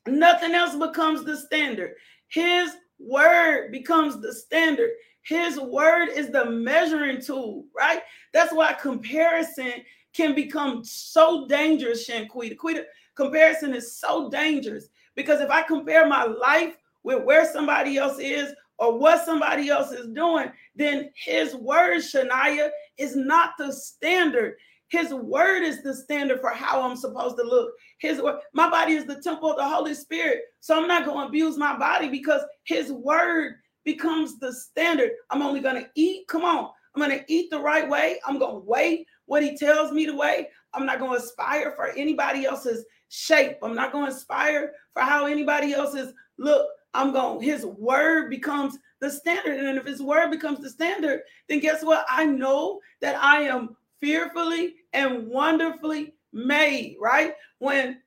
Nothing 0.08 0.54
else 0.54 0.75
becomes 0.75 1.24
the 1.24 1.36
standard. 1.36 1.96
His 2.30 2.72
word 3.00 3.72
becomes 3.72 4.22
the 4.22 4.34
standard. 4.34 4.92
His 5.24 5.60
word 5.60 6.10
is 6.10 6.30
the 6.30 6.46
measuring 6.46 7.22
tool, 7.22 7.66
right? 7.75 8.02
That's 8.34 8.54
why 8.54 8.74
comparison 8.74 9.74
can 10.18 10.34
become 10.34 10.84
so 10.84 11.48
dangerous, 11.48 12.10
Shanquita. 12.10 12.58
Quita, 12.58 12.86
comparison 13.16 13.75
is 13.75 13.98
so 13.98 14.30
dangerous 14.30 14.90
because 15.16 15.40
if 15.40 15.52
I 15.52 15.62
compare 15.62 16.08
my 16.08 16.24
life 16.24 16.75
with 17.04 17.24
where 17.24 17.52
somebody 17.52 17.98
else 17.98 18.18
is 18.19 18.54
or 18.80 18.98
what 18.98 19.24
somebody 19.24 19.69
else 19.69 19.92
is 19.92 20.08
doing, 20.08 20.52
then 20.75 21.12
his 21.16 21.56
word, 21.56 21.98
Shania, 21.98 22.69
is 22.98 23.16
not 23.16 23.52
the 23.60 23.72
standard. 23.72 24.56
His 24.90 25.14
word 25.14 25.64
is 25.64 25.84
the 25.84 25.94
standard 25.94 26.42
for 26.42 26.50
how 26.50 26.81
I'm 26.81 26.96
supposed 26.96 27.38
to 27.38 27.44
look. 27.44 27.72
His 28.00 28.21
word, 28.21 28.40
my 28.54 28.69
body 28.69 28.94
is 28.94 29.06
the 29.06 29.21
temple 29.21 29.52
of 29.52 29.57
the 29.57 29.68
Holy 29.68 29.94
Spirit. 29.94 30.42
So 30.62 30.80
I'm 30.80 30.88
not 30.88 31.06
going 31.06 31.21
to 31.21 31.28
abuse 31.28 31.57
my 31.57 31.78
body 31.78 32.09
because 32.09 32.42
his 32.64 32.92
word 32.92 33.56
becomes 33.83 34.40
the 34.40 34.52
standard. 34.52 35.12
I'm 35.30 35.42
only 35.42 35.59
going 35.59 35.83
to 35.83 35.90
eat. 35.95 36.28
Come 36.28 36.44
on. 36.44 36.71
I'm 36.95 37.04
going 37.04 37.19
to 37.19 37.26
eat 37.31 37.52
the 37.52 37.59
right 37.59 37.88
way. 37.88 38.19
I'm 38.26 38.40
going 38.40 38.54
to 38.54 38.68
weigh 38.68 39.06
what 39.28 39.44
he 39.44 39.56
tells 39.56 39.92
me 39.92 40.06
to 40.06 40.18
weigh. 40.18 40.50
I'm 40.74 40.86
not 40.86 41.00
going 41.00 41.12
to 41.12 41.24
aspire 41.24 41.74
for 41.76 41.90
anybody 41.90 42.46
else's 42.46 42.86
shape. 43.10 43.57
I'm 43.64 43.76
not 43.76 43.92
going 43.92 44.10
to 44.10 44.16
aspire 44.16 44.74
for 44.94 45.04
how 45.04 45.28
anybody 45.28 45.74
else's 45.74 46.14
look. 46.38 46.68
I'm 46.94 47.14
going, 47.14 47.42
his 47.42 47.66
word 47.66 48.30
becomes 48.30 48.78
the 49.00 49.10
standard. 49.10 49.60
And 49.60 49.78
if 49.78 49.86
his 49.86 50.02
word 50.02 50.31
becomes 50.31 50.60
the 50.60 50.69
standard, 50.69 51.22
then 51.48 51.60
guess 51.60 51.84
what? 51.84 52.06
I 52.10 52.26
know 52.26 52.80
that 53.02 53.22
I 53.22 53.42
am 53.44 53.76
fearfully 54.02 54.76
and 54.94 55.28
wonderfully 55.28 56.14
made, 56.34 56.98
right? 57.00 57.34
When 57.60 58.02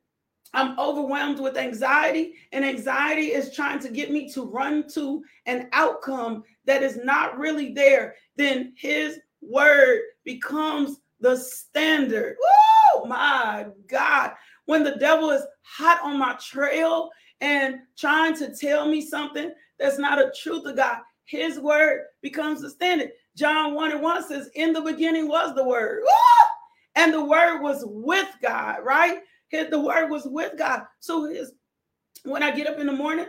I'm 0.53 0.79
overwhelmed 0.79 1.39
with 1.39 1.57
anxiety, 1.57 2.35
and 2.53 2.65
anxiety 2.65 3.29
is 3.29 3.55
trying 3.55 3.79
to 3.81 3.89
get 3.89 4.11
me 4.11 4.29
to 4.33 4.45
run 4.45 4.89
to 4.95 5.23
an 5.47 5.69
outcome 5.73 6.43
that 6.65 6.83
is 6.83 6.99
not 7.05 7.39
really 7.39 7.73
there, 7.73 8.17
then 8.37 8.73
his 8.77 9.21
word 9.41 10.01
becomes 10.25 10.97
the 11.21 11.37
standard. 11.37 12.37
Oh 12.43 13.05
my 13.07 13.67
God. 13.89 14.33
When 14.67 14.85
the 14.85 14.97
devil 14.97 15.31
is 15.31 15.43
hot 15.63 16.01
on 16.03 16.19
my 16.19 16.35
trail 16.35 17.11
and 17.41 17.77
trying 17.99 18.37
to 18.37 18.55
tell 18.55 18.89
me 18.89 19.01
something 19.01 19.53
that's 19.79 19.99
not 19.99 20.19
a 20.19 20.33
truth 20.41 20.67
of 20.67 20.77
God, 20.77 20.99
his 21.25 21.59
word 21.59 22.07
becomes 22.23 22.61
the 22.61 22.71
standard. 22.71 23.11
John 23.37 23.75
1 23.75 23.93
and 23.93 24.03
1 24.03 24.29
says, 24.29 24.51
In 24.55 24.73
the 24.73 24.81
beginning 24.81 25.29
was 25.29 25.55
the 25.55 25.65
word. 25.65 26.03
And 26.97 27.15
the 27.15 27.25
word 27.25 27.61
was 27.63 27.85
with 27.87 28.29
God, 28.43 28.85
right? 28.85 29.21
The 29.53 29.81
word 29.81 30.11
was 30.11 30.27
with 30.27 30.59
God. 30.59 30.83
So 31.01 31.25
his 31.25 31.53
when 32.25 32.43
I 32.43 32.51
get 32.51 32.67
up 32.67 32.79
in 32.79 32.87
the 32.87 32.93
morning 32.93 33.27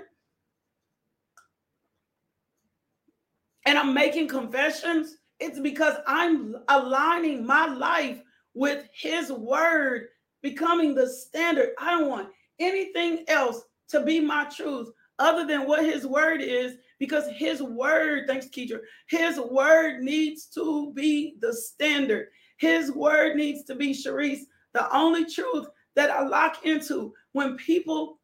and 3.66 3.78
I'm 3.78 3.94
making 3.94 4.28
confessions, 4.28 5.18
it's 5.42 5.60
because 5.60 5.96
I'm 6.06 6.56
aligning 6.70 7.46
my 7.46 7.66
life 7.66 8.22
with 8.54 8.86
his 8.94 9.32
word 9.32 10.08
becoming 10.44 10.94
the 10.94 11.10
standard. 11.10 11.70
I 11.80 11.92
don't 11.92 12.10
want 12.10 12.30
anything 12.60 13.26
else 13.28 13.62
to 13.90 14.04
be 14.04 14.20
my 14.20 14.46
truth 14.46 14.90
other 15.18 15.46
than 15.46 15.68
what 15.68 15.84
his 15.84 16.06
word 16.06 16.42
is 16.42 16.76
because 17.00 17.28
his 17.36 17.62
word, 17.62 18.26
thanks, 18.28 18.48
Keidra, 18.48 18.80
his 19.08 19.40
word 19.40 20.02
needs 20.02 20.46
to 20.54 20.94
be 20.94 21.36
the 21.42 21.54
standard. 21.54 22.28
His 22.58 22.92
word 22.92 23.36
needs 23.36 23.64
to 23.64 23.76
be 23.76 23.94
Sharice, 23.94 24.42
the 24.74 24.96
only 24.96 25.26
truth 25.26 25.68
that 25.96 26.12
I 26.12 26.22
lock 26.22 26.66
into 26.66 27.14
when 27.34 27.58
people 27.58 28.20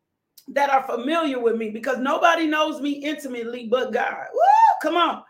that 0.50 0.70
are 0.70 0.84
familiar 0.84 1.40
with 1.40 1.56
me, 1.58 1.72
because 1.72 1.98
nobody 1.98 2.46
knows 2.46 2.80
me 2.80 2.92
intimately 2.92 3.68
but 3.70 3.92
God. 3.92 4.28
Woo, 4.32 4.40
come 4.82 4.96
on. 4.96 5.24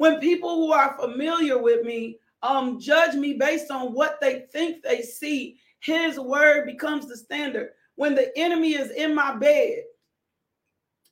When 0.00 0.18
people 0.18 0.54
who 0.54 0.72
are 0.72 0.96
familiar 0.98 1.58
with 1.58 1.84
me 1.84 2.16
um 2.42 2.80
judge 2.80 3.14
me 3.14 3.34
based 3.34 3.70
on 3.70 3.92
what 3.92 4.18
they 4.18 4.46
think 4.50 4.82
they 4.82 5.02
see, 5.02 5.58
his 5.80 6.18
word 6.18 6.64
becomes 6.64 7.06
the 7.06 7.18
standard. 7.18 7.72
When 7.96 8.14
the 8.14 8.32
enemy 8.34 8.72
is 8.76 8.92
in 8.92 9.14
my 9.14 9.34
bed, 9.34 9.82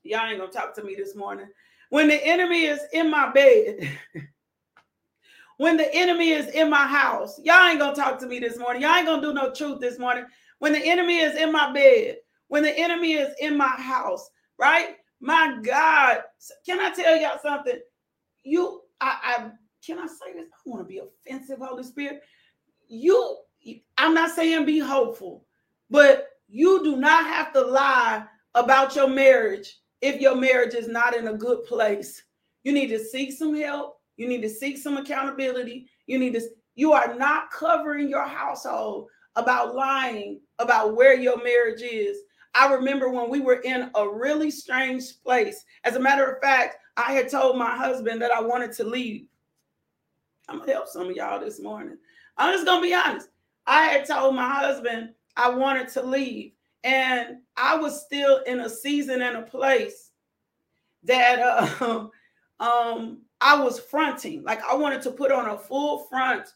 y'all 0.05 0.27
ain't 0.27 0.41
gonna 0.41 0.51
talk 0.51 0.75
to 0.77 0.83
me 0.83 0.95
this 0.95 1.15
morning. 1.15 1.49
When 1.91 2.09
the 2.09 2.15
enemy 2.27 2.65
is 2.65 2.81
in 2.95 3.11
my 3.11 3.31
bed, 3.31 3.91
when 5.59 5.77
the 5.77 5.95
enemy 5.95 6.31
is 6.31 6.47
in 6.55 6.71
my 6.71 6.87
house, 6.87 7.39
y'all 7.45 7.69
ain't 7.69 7.81
gonna 7.81 7.95
talk 7.95 8.19
to 8.21 8.27
me 8.27 8.39
this 8.39 8.57
morning. 8.57 8.81
Y'all 8.81 8.95
ain't 8.95 9.07
gonna 9.07 9.21
do 9.21 9.35
no 9.35 9.53
truth 9.53 9.81
this 9.81 9.99
morning. 9.99 10.25
When 10.61 10.73
the 10.73 10.83
enemy 10.83 11.19
is 11.19 11.37
in 11.37 11.53
my 11.53 11.75
bed, 11.75 12.17
when 12.47 12.63
the 12.63 12.75
enemy 12.75 13.13
is 13.13 13.35
in 13.39 13.55
my 13.55 13.69
house, 13.69 14.31
right? 14.59 14.97
My 15.21 15.59
God, 15.63 16.23
can 16.65 16.81
I 16.81 16.89
tell 16.95 17.21
y'all 17.21 17.39
something? 17.43 17.81
You, 18.49 18.81
I, 19.01 19.19
I 19.23 19.51
can 19.85 19.99
I 19.99 20.07
say 20.07 20.33
this? 20.35 20.49
I 20.53 20.71
want 20.71 20.83
to 20.83 20.89
be 20.89 21.01
offensive, 21.01 21.59
Holy 21.61 21.83
Spirit. 21.83 22.23
You, 22.89 23.39
I'm 23.99 24.15
not 24.15 24.35
saying 24.35 24.65
be 24.65 24.79
hopeful, 24.79 25.47
but 25.91 26.29
you 26.49 26.83
do 26.83 26.97
not 26.97 27.27
have 27.27 27.53
to 27.53 27.61
lie 27.61 28.25
about 28.55 28.97
your 28.97 29.09
marriage 29.09 29.79
if 30.01 30.21
your 30.21 30.35
marriage 30.35 30.75
is 30.75 30.89
not 30.89 31.15
in 31.15 31.29
a 31.29 31.35
good 31.35 31.65
place. 31.65 32.23
You 32.65 32.73
need 32.73 32.89
to 32.89 32.99
seek 32.99 33.33
some 33.33 33.55
help. 33.55 33.99
You 34.17 34.29
need 34.29 34.43
to 34.43 34.49
seek 34.49 34.79
some 34.79 34.97
accountability. 34.97 35.89
You 36.07 36.19
need 36.19 36.35
to, 36.35 36.41
you 36.75 36.93
are 36.93 37.15
not 37.15 37.51
covering 37.51 38.09
your 38.09 38.27
household 38.27 39.09
about 39.37 39.75
lying 39.75 40.41
about 40.59 40.97
where 40.97 41.15
your 41.15 41.43
marriage 41.43 41.83
is. 41.83 42.19
I 42.59 42.75
remember 42.75 43.09
when 43.09 43.31
we 43.31 43.39
were 43.39 43.61
in 43.61 43.89
a 43.95 44.09
really 44.09 44.51
strange 44.51 45.23
place. 45.23 45.65
As 45.85 45.95
a 45.95 46.01
matter 46.01 46.27
of 46.29 46.43
fact, 46.43 46.79
I 46.97 47.13
had 47.13 47.29
told 47.29 47.57
my 47.57 47.77
husband 47.77 48.21
that 48.21 48.33
I 48.33 48.41
wanted 48.41 48.73
to 48.73 48.85
leave. 48.85 49.27
I'm 50.49 50.59
gonna 50.59 50.73
help 50.73 50.89
some 50.89 51.09
of 51.09 51.15
y'all 51.15 51.39
this 51.39 51.61
morning. 51.61 51.99
I'm 52.37 52.53
just 52.53 52.67
gonna 52.67 52.83
be 52.83 52.93
honest. 52.93 53.29
I 53.65 53.83
had 53.87 54.07
told 54.07 54.35
my 54.35 54.49
husband 54.49 55.11
I 55.37 55.51
wanted 55.51 55.89
to 55.91 56.03
leave. 56.03 56.53
And 56.83 57.39
I 57.57 57.77
was 57.77 58.05
still 58.05 58.39
in 58.39 58.61
a 58.61 58.69
season 58.69 59.23
and 59.23 59.37
a 59.37 59.43
place 59.43 60.11
that 61.05 61.39
uh, 61.39 62.09
um, 62.61 63.23
I 63.41 63.63
was 63.63 63.79
fronting. 63.79 64.43
Like 64.43 64.65
I 64.65 64.75
wanted 64.75 65.03
to 65.03 65.13
put 65.13 65.31
on 65.31 65.51
a 65.51 65.59
full 65.59 66.01
front 66.11 66.49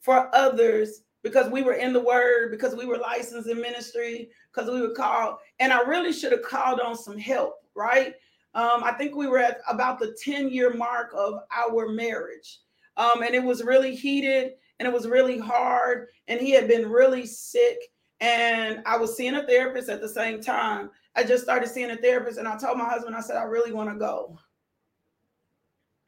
for 0.00 0.34
others 0.34 1.02
because 1.22 1.50
we 1.50 1.62
were 1.62 1.74
in 1.74 1.92
the 1.92 2.00
word, 2.00 2.50
because 2.50 2.74
we 2.74 2.86
were 2.86 2.96
licensed 2.96 3.48
in 3.48 3.60
ministry, 3.60 4.30
because 4.52 4.70
we 4.70 4.80
were 4.80 4.94
called. 4.94 5.36
And 5.58 5.72
I 5.72 5.80
really 5.82 6.12
should 6.12 6.32
have 6.32 6.42
called 6.42 6.80
on 6.80 6.96
some 6.96 7.18
help, 7.18 7.54
right? 7.74 8.14
Um, 8.54 8.82
I 8.82 8.92
think 8.92 9.14
we 9.14 9.26
were 9.26 9.38
at 9.38 9.58
about 9.68 9.98
the 9.98 10.16
10 10.22 10.50
year 10.50 10.74
mark 10.74 11.12
of 11.16 11.40
our 11.54 11.88
marriage. 11.88 12.60
Um, 12.96 13.22
and 13.22 13.34
it 13.34 13.42
was 13.42 13.62
really 13.62 13.94
heated 13.94 14.52
and 14.78 14.88
it 14.88 14.92
was 14.92 15.06
really 15.06 15.38
hard. 15.38 16.08
And 16.28 16.40
he 16.40 16.50
had 16.50 16.68
been 16.68 16.90
really 16.90 17.26
sick 17.26 17.78
and 18.20 18.82
I 18.84 18.96
was 18.98 19.16
seeing 19.16 19.34
a 19.34 19.46
therapist 19.46 19.88
at 19.88 20.00
the 20.00 20.08
same 20.08 20.42
time. 20.42 20.90
I 21.16 21.24
just 21.24 21.42
started 21.42 21.68
seeing 21.68 21.90
a 21.90 21.96
therapist, 21.96 22.38
and 22.38 22.46
I 22.46 22.56
told 22.56 22.78
my 22.78 22.84
husband, 22.84 23.16
I 23.16 23.20
said, 23.20 23.36
I 23.36 23.44
really 23.44 23.72
want 23.72 23.90
to 23.90 23.96
go. 23.96 24.38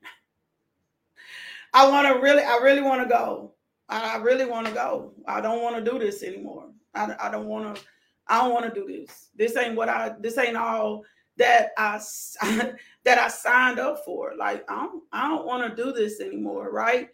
I 1.74 1.88
want 1.88 2.06
to 2.06 2.20
really, 2.22 2.42
I 2.42 2.58
really 2.58 2.82
want 2.82 3.02
to 3.02 3.08
go. 3.08 3.54
I, 3.88 4.16
really 4.16 4.46
want 4.46 4.66
to 4.66 4.72
go. 4.72 5.12
I 5.26 5.40
don't 5.42 5.60
want 5.60 5.76
to 5.76 5.90
do 5.90 5.98
this 5.98 6.22
anymore. 6.22 6.70
I, 6.94 7.14
I 7.20 7.30
don't 7.30 7.46
want 7.46 7.76
to. 7.76 7.82
I 8.28 8.42
don't 8.42 8.52
want 8.52 8.72
to 8.72 8.80
do 8.80 8.86
this. 8.86 9.28
This 9.34 9.56
ain't 9.56 9.76
what 9.76 9.88
I. 9.88 10.14
This 10.20 10.38
ain't 10.38 10.56
all 10.56 11.04
that 11.36 11.70
I 11.76 12.00
that 13.04 13.18
I 13.18 13.28
signed 13.28 13.78
up 13.78 14.04
for. 14.04 14.34
Like 14.36 14.64
I 14.70 14.86
don't. 14.86 15.02
I 15.12 15.28
don't 15.28 15.46
want 15.46 15.68
to 15.68 15.82
do 15.82 15.92
this 15.92 16.20
anymore. 16.20 16.70
Right. 16.70 17.08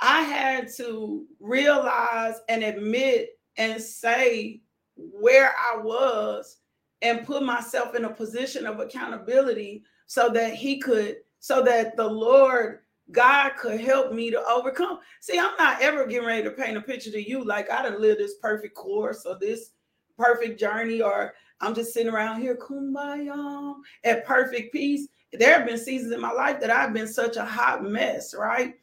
I 0.00 0.22
had 0.22 0.68
to 0.76 1.26
realize 1.40 2.36
and 2.48 2.62
admit 2.62 3.30
and 3.56 3.82
say 3.82 4.60
where 4.96 5.52
I 5.58 5.78
was 5.78 6.58
and 7.02 7.26
put 7.26 7.42
myself 7.42 7.94
in 7.94 8.04
a 8.04 8.10
position 8.10 8.66
of 8.66 8.80
accountability 8.80 9.82
so 10.06 10.28
that 10.30 10.54
he 10.54 10.78
could, 10.78 11.16
so 11.40 11.62
that 11.62 11.96
the 11.96 12.06
Lord 12.06 12.80
God 13.10 13.52
could 13.56 13.80
help 13.80 14.12
me 14.12 14.30
to 14.30 14.44
overcome. 14.46 14.98
See, 15.20 15.38
I'm 15.38 15.56
not 15.58 15.80
ever 15.82 16.06
getting 16.06 16.26
ready 16.26 16.42
to 16.42 16.50
paint 16.50 16.76
a 16.76 16.80
picture 16.80 17.10
to 17.10 17.28
you 17.28 17.44
like 17.44 17.70
I 17.70 17.82
didn't 17.82 18.00
live 18.00 18.18
this 18.18 18.34
perfect 18.40 18.74
course 18.74 19.24
or 19.24 19.38
this 19.38 19.70
perfect 20.18 20.60
journey, 20.60 21.00
or 21.00 21.34
I'm 21.60 21.74
just 21.74 21.94
sitting 21.94 22.12
around 22.12 22.40
here, 22.40 22.56
kumbaya, 22.56 23.74
at 24.04 24.26
perfect 24.26 24.72
peace. 24.72 25.08
There 25.32 25.58
have 25.58 25.66
been 25.66 25.78
seasons 25.78 26.12
in 26.12 26.20
my 26.20 26.32
life 26.32 26.60
that 26.60 26.70
I've 26.70 26.92
been 26.92 27.08
such 27.08 27.36
a 27.36 27.44
hot 27.44 27.84
mess, 27.84 28.34
right? 28.34 28.74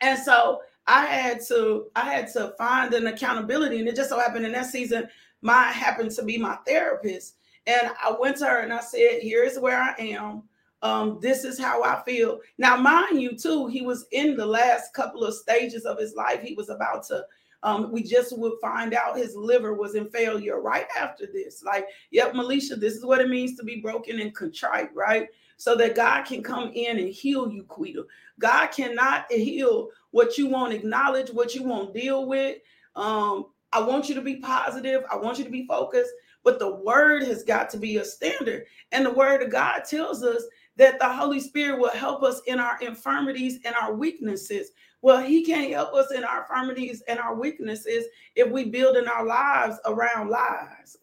And 0.00 0.18
so 0.18 0.62
I 0.86 1.06
had 1.06 1.40
to 1.48 1.86
I 1.96 2.12
had 2.12 2.32
to 2.34 2.54
find 2.58 2.94
an 2.94 3.08
accountability, 3.08 3.78
and 3.78 3.88
it 3.88 3.96
just 3.96 4.10
so 4.10 4.18
happened 4.18 4.46
in 4.46 4.52
that 4.52 4.66
season, 4.66 5.08
my 5.42 5.64
happened 5.64 6.12
to 6.12 6.24
be 6.24 6.38
my 6.38 6.56
therapist, 6.66 7.36
and 7.66 7.90
I 8.02 8.14
went 8.18 8.36
to 8.38 8.46
her 8.46 8.60
and 8.60 8.72
I 8.72 8.80
said, 8.80 9.20
"Here 9.20 9.42
is 9.42 9.58
where 9.58 9.80
I 9.80 9.94
am. 9.98 10.42
Um, 10.82 11.18
this 11.20 11.44
is 11.44 11.58
how 11.58 11.82
I 11.82 12.02
feel." 12.04 12.40
Now, 12.58 12.76
mind 12.76 13.20
you, 13.20 13.36
too, 13.36 13.66
he 13.66 13.82
was 13.82 14.06
in 14.12 14.36
the 14.36 14.46
last 14.46 14.94
couple 14.94 15.24
of 15.24 15.34
stages 15.34 15.84
of 15.84 15.98
his 15.98 16.14
life. 16.14 16.40
He 16.42 16.54
was 16.54 16.68
about 16.68 17.04
to. 17.08 17.24
Um, 17.66 17.90
we 17.90 18.04
just 18.04 18.38
would 18.38 18.60
find 18.60 18.94
out 18.94 19.18
his 19.18 19.34
liver 19.34 19.74
was 19.74 19.96
in 19.96 20.08
failure 20.08 20.60
right 20.60 20.86
after 20.96 21.26
this. 21.26 21.64
Like, 21.64 21.88
yep, 22.12 22.32
Melisha, 22.32 22.78
this 22.78 22.94
is 22.94 23.04
what 23.04 23.20
it 23.20 23.28
means 23.28 23.56
to 23.56 23.64
be 23.64 23.80
broken 23.80 24.20
and 24.20 24.32
contrite, 24.32 24.94
right? 24.94 25.26
So 25.56 25.74
that 25.74 25.96
God 25.96 26.22
can 26.22 26.44
come 26.44 26.70
in 26.74 27.00
and 27.00 27.08
heal 27.08 27.50
you, 27.50 27.64
Quita. 27.64 28.04
God 28.38 28.68
cannot 28.68 29.30
heal 29.32 29.88
what 30.12 30.38
you 30.38 30.48
won't 30.48 30.74
acknowledge, 30.74 31.30
what 31.30 31.56
you 31.56 31.64
won't 31.64 31.92
deal 31.92 32.28
with. 32.28 32.58
Um, 32.94 33.46
I 33.72 33.80
want 33.80 34.08
you 34.08 34.14
to 34.14 34.22
be 34.22 34.36
positive. 34.36 35.02
I 35.10 35.16
want 35.16 35.38
you 35.38 35.44
to 35.44 35.50
be 35.50 35.66
focused. 35.66 36.12
But 36.44 36.60
the 36.60 36.76
word 36.76 37.24
has 37.24 37.42
got 37.42 37.68
to 37.70 37.78
be 37.78 37.96
a 37.96 38.04
standard. 38.04 38.66
And 38.92 39.04
the 39.04 39.12
word 39.12 39.42
of 39.42 39.50
God 39.50 39.80
tells 39.80 40.22
us 40.22 40.44
that 40.76 41.00
the 41.00 41.08
Holy 41.08 41.40
Spirit 41.40 41.80
will 41.80 41.90
help 41.90 42.22
us 42.22 42.40
in 42.46 42.60
our 42.60 42.78
infirmities 42.80 43.58
and 43.64 43.74
our 43.74 43.92
weaknesses. 43.92 44.70
Well, 45.06 45.22
He 45.22 45.44
can't 45.44 45.70
help 45.70 45.94
us 45.94 46.10
in 46.10 46.24
our 46.24 46.40
infirmities 46.40 47.00
and 47.06 47.20
our 47.20 47.36
weaknesses 47.36 48.06
if 48.34 48.50
we 48.50 48.64
build 48.64 48.96
in 48.96 49.06
our 49.06 49.24
lives 49.24 49.78
around 49.84 50.30
lies. 50.30 50.96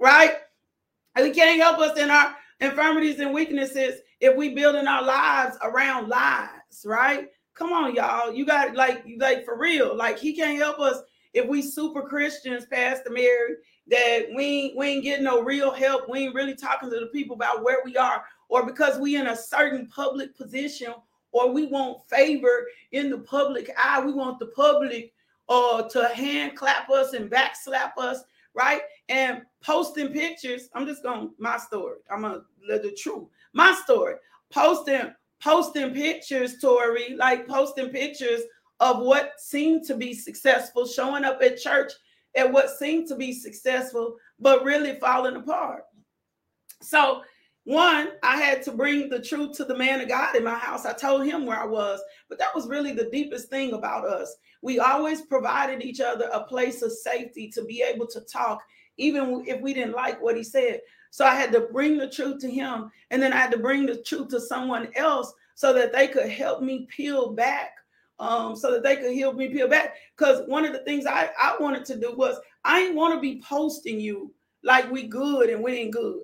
Right? 0.00 0.38
And 1.14 1.24
He 1.24 1.32
can't 1.32 1.60
help 1.60 1.78
us 1.78 1.96
in 1.96 2.10
our 2.10 2.34
infirmities 2.58 3.20
and 3.20 3.32
weaknesses 3.32 4.00
if 4.18 4.36
we 4.36 4.56
build 4.56 4.74
in 4.74 4.88
our 4.88 5.04
lives 5.04 5.56
around 5.62 6.08
lies, 6.08 6.84
right? 6.84 7.28
Come 7.54 7.72
on, 7.72 7.94
y'all. 7.94 8.32
You 8.32 8.44
got 8.44 8.74
like 8.74 9.04
like 9.18 9.44
for 9.44 9.56
real. 9.56 9.96
Like 9.96 10.18
he 10.18 10.34
can't 10.34 10.58
help 10.58 10.80
us 10.80 10.98
if 11.32 11.46
we 11.46 11.62
super 11.62 12.02
Christians, 12.02 12.66
Pastor 12.66 13.10
Mary, 13.10 13.54
that 13.86 14.26
we 14.34 14.74
we 14.76 14.86
ain't 14.88 15.04
getting 15.04 15.24
no 15.24 15.42
real 15.42 15.70
help. 15.70 16.08
We 16.08 16.24
ain't 16.24 16.34
really 16.34 16.56
talking 16.56 16.90
to 16.90 16.98
the 16.98 17.06
people 17.06 17.36
about 17.36 17.62
where 17.62 17.78
we 17.84 17.96
are, 17.96 18.24
or 18.48 18.66
because 18.66 18.98
we 18.98 19.14
in 19.14 19.28
a 19.28 19.36
certain 19.36 19.86
public 19.86 20.36
position, 20.36 20.94
or 21.34 21.52
we 21.52 21.66
want 21.66 22.08
favor 22.08 22.66
in 22.92 23.10
the 23.10 23.18
public 23.18 23.70
eye. 23.76 24.00
We 24.02 24.12
want 24.12 24.38
the 24.38 24.46
public 24.46 25.12
uh 25.50 25.82
to 25.82 26.08
hand 26.08 26.56
clap 26.56 26.88
us 26.88 27.12
and 27.12 27.28
back 27.28 27.54
slap 27.56 27.98
us, 27.98 28.22
right? 28.54 28.80
And 29.10 29.42
posting 29.62 30.08
pictures. 30.08 30.70
I'm 30.72 30.86
just 30.86 31.02
going 31.02 31.32
my 31.38 31.58
story. 31.58 31.98
I'm 32.10 32.22
gonna 32.22 32.42
let 32.66 32.82
the 32.82 32.92
truth. 32.92 33.24
My 33.52 33.78
story. 33.84 34.14
Posting 34.50 35.12
posting 35.42 35.92
pictures, 35.92 36.58
Tori, 36.60 37.16
like 37.16 37.46
posting 37.46 37.90
pictures 37.90 38.42
of 38.80 39.00
what 39.00 39.32
seemed 39.38 39.84
to 39.86 39.94
be 39.94 40.14
successful, 40.14 40.86
showing 40.86 41.24
up 41.24 41.42
at 41.42 41.58
church 41.60 41.92
at 42.36 42.50
what 42.50 42.70
seemed 42.70 43.08
to 43.08 43.16
be 43.16 43.32
successful, 43.32 44.16
but 44.38 44.64
really 44.64 44.98
falling 44.98 45.36
apart. 45.36 45.84
So, 46.82 47.22
one, 47.64 48.08
I 48.22 48.36
had 48.36 48.62
to 48.64 48.72
bring 48.72 49.08
the 49.08 49.20
truth 49.20 49.56
to 49.56 49.64
the 49.64 49.76
man 49.76 50.00
of 50.00 50.08
God 50.08 50.36
in 50.36 50.44
my 50.44 50.54
house. 50.54 50.84
I 50.84 50.92
told 50.92 51.24
him 51.24 51.46
where 51.46 51.58
I 51.58 51.64
was, 51.64 52.00
but 52.28 52.38
that 52.38 52.54
was 52.54 52.68
really 52.68 52.92
the 52.92 53.08
deepest 53.10 53.48
thing 53.48 53.72
about 53.72 54.06
us. 54.06 54.36
We 54.60 54.80
always 54.80 55.22
provided 55.22 55.82
each 55.82 56.00
other 56.00 56.28
a 56.32 56.44
place 56.44 56.82
of 56.82 56.92
safety 56.92 57.48
to 57.54 57.64
be 57.64 57.82
able 57.82 58.06
to 58.08 58.20
talk, 58.20 58.62
even 58.98 59.44
if 59.46 59.62
we 59.62 59.72
didn't 59.72 59.94
like 59.94 60.20
what 60.22 60.36
he 60.36 60.44
said. 60.44 60.80
So 61.10 61.24
I 61.24 61.34
had 61.34 61.52
to 61.52 61.60
bring 61.60 61.96
the 61.96 62.10
truth 62.10 62.40
to 62.40 62.50
him. 62.50 62.90
And 63.10 63.22
then 63.22 63.32
I 63.32 63.36
had 63.36 63.52
to 63.52 63.58
bring 63.58 63.86
the 63.86 64.02
truth 64.02 64.28
to 64.28 64.40
someone 64.40 64.88
else 64.96 65.32
so 65.54 65.72
that 65.72 65.92
they 65.92 66.08
could 66.08 66.28
help 66.28 66.60
me 66.60 66.86
peel 66.90 67.32
back. 67.32 67.70
Um, 68.18 68.54
so 68.54 68.70
that 68.72 68.82
they 68.82 68.96
could 68.96 69.16
help 69.16 69.36
me 69.36 69.48
peel 69.48 69.68
back. 69.68 69.94
Because 70.16 70.42
one 70.46 70.64
of 70.64 70.72
the 70.72 70.84
things 70.84 71.06
I, 71.06 71.30
I 71.40 71.56
wanted 71.58 71.84
to 71.86 71.96
do 71.96 72.14
was 72.14 72.38
I 72.64 72.80
didn't 72.80 72.96
want 72.96 73.14
to 73.14 73.20
be 73.20 73.40
posting 73.40 74.00
you 74.00 74.32
like 74.62 74.90
we 74.90 75.06
good 75.06 75.50
and 75.50 75.62
we 75.62 75.72
ain't 75.72 75.92
good. 75.92 76.20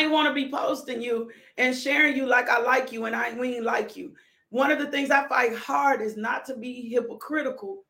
I 0.00 0.04
ain't 0.04 0.12
want 0.12 0.28
to 0.28 0.34
be 0.34 0.50
posting 0.50 1.02
you 1.02 1.30
and 1.58 1.76
sharing 1.76 2.16
you 2.16 2.24
like 2.24 2.48
I 2.48 2.58
like 2.58 2.90
you 2.90 3.04
and 3.04 3.14
I 3.14 3.34
we 3.34 3.56
ain't 3.56 3.66
like 3.66 3.96
you. 3.96 4.14
One 4.48 4.70
of 4.70 4.78
the 4.78 4.86
things 4.86 5.10
I 5.10 5.28
fight 5.28 5.54
hard 5.54 6.00
is 6.00 6.16
not 6.16 6.46
to 6.46 6.56
be 6.56 6.88
hypocritical 6.88 7.84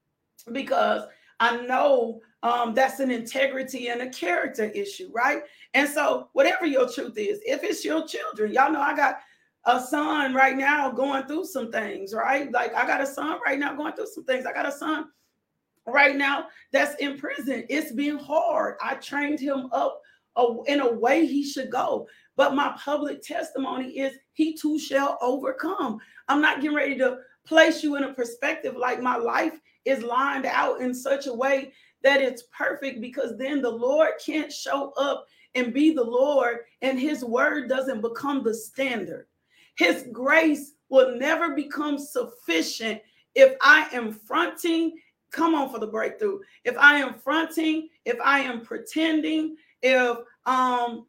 because 0.51 1.05
I 1.39 1.59
know 1.67 2.21
um, 2.43 2.75
that's 2.75 2.99
an 2.99 3.13
integrity 3.13 3.91
and 3.91 4.03
a 4.03 4.11
character 4.11 4.65
issue, 4.65 5.09
right? 5.15 5.43
And 5.75 5.89
so, 5.89 6.31
whatever 6.33 6.67
your 6.67 6.91
truth 6.91 7.17
is, 7.17 7.39
if 7.47 7.63
it's 7.63 7.85
your 7.85 8.05
children, 8.09 8.53
y'all 8.53 8.73
know 8.73 8.81
I 8.81 8.97
got 8.97 9.21
a 9.67 9.81
son 9.81 10.35
right 10.35 10.57
now 10.57 10.91
going 10.91 11.27
through 11.27 11.45
some 11.45 11.71
things, 11.71 12.13
right? 12.13 12.51
Like 12.51 12.75
I 12.75 12.89
got 12.89 13.01
a 13.01 13.07
son 13.07 13.39
right 13.47 13.59
now 13.59 13.77
going 13.77 13.93
through 13.93 14.09
some 14.09 14.25
things. 14.25 14.47
I 14.47 14.53
got 14.53 14.67
a 14.67 14.73
son 14.73 15.11
right 15.87 16.17
now 16.17 16.47
that's 16.73 16.97
in 16.97 17.19
prison. 17.19 17.67
It's 17.69 17.93
been 17.93 18.19
hard. 18.19 18.79
I 18.83 18.97
trained 18.97 19.39
him 19.39 19.69
up 19.71 20.03
in 20.67 20.81
a 20.81 20.93
way 20.93 21.27
he 21.27 21.45
should 21.45 21.71
go. 21.71 22.07
But 22.37 22.55
my 22.55 22.75
public 22.79 23.23
testimony 23.23 23.99
is 23.99 24.17
he 24.33 24.57
too 24.57 24.79
shall 24.79 25.19
overcome. 25.21 25.99
I'm 26.29 26.41
not 26.41 26.61
getting 26.61 26.77
ready 26.77 26.97
to 26.99 27.19
place 27.47 27.83
you 27.83 27.97
in 27.97 28.05
a 28.05 28.15
perspective 28.15 28.77
like 28.77 29.03
my 29.03 29.17
life 29.17 29.59
is 29.85 30.03
lined 30.03 30.47
out 30.47 30.81
in 30.81 30.95
such 30.95 31.27
a 31.27 31.35
way 31.35 31.73
that 32.03 32.21
it's 32.21 32.45
perfect 32.57 33.01
because 33.01 33.37
then 33.37 33.61
the 33.61 33.71
Lord 33.71 34.11
can't 34.25 34.53
show 34.53 34.93
up 34.93 35.27
and 35.55 35.75
be 35.75 35.93
the 35.93 36.05
Lord 36.05 36.59
and 36.83 36.99
his 36.99 37.25
word 37.25 37.69
doesn't 37.69 38.01
become 38.01 38.43
the 38.43 38.55
standard. 38.55 39.27
His 39.77 40.07
grace 40.13 40.73
will 40.89 41.17
never 41.17 41.55
become 41.55 41.99
sufficient 41.99 43.01
if 43.35 43.57
I 43.61 43.89
am 43.93 44.13
fronting. 44.13 44.99
Come 45.33 45.55
on 45.55 45.71
for 45.71 45.79
the 45.79 45.87
breakthrough. 45.87 46.41
If 46.65 46.77
I 46.77 46.97
am 46.97 47.15
fronting, 47.15 47.89
if 48.05 48.19
I 48.23 48.41
am 48.41 48.63
pretending, 48.63 49.57
if 49.83 50.19
um 50.47 51.07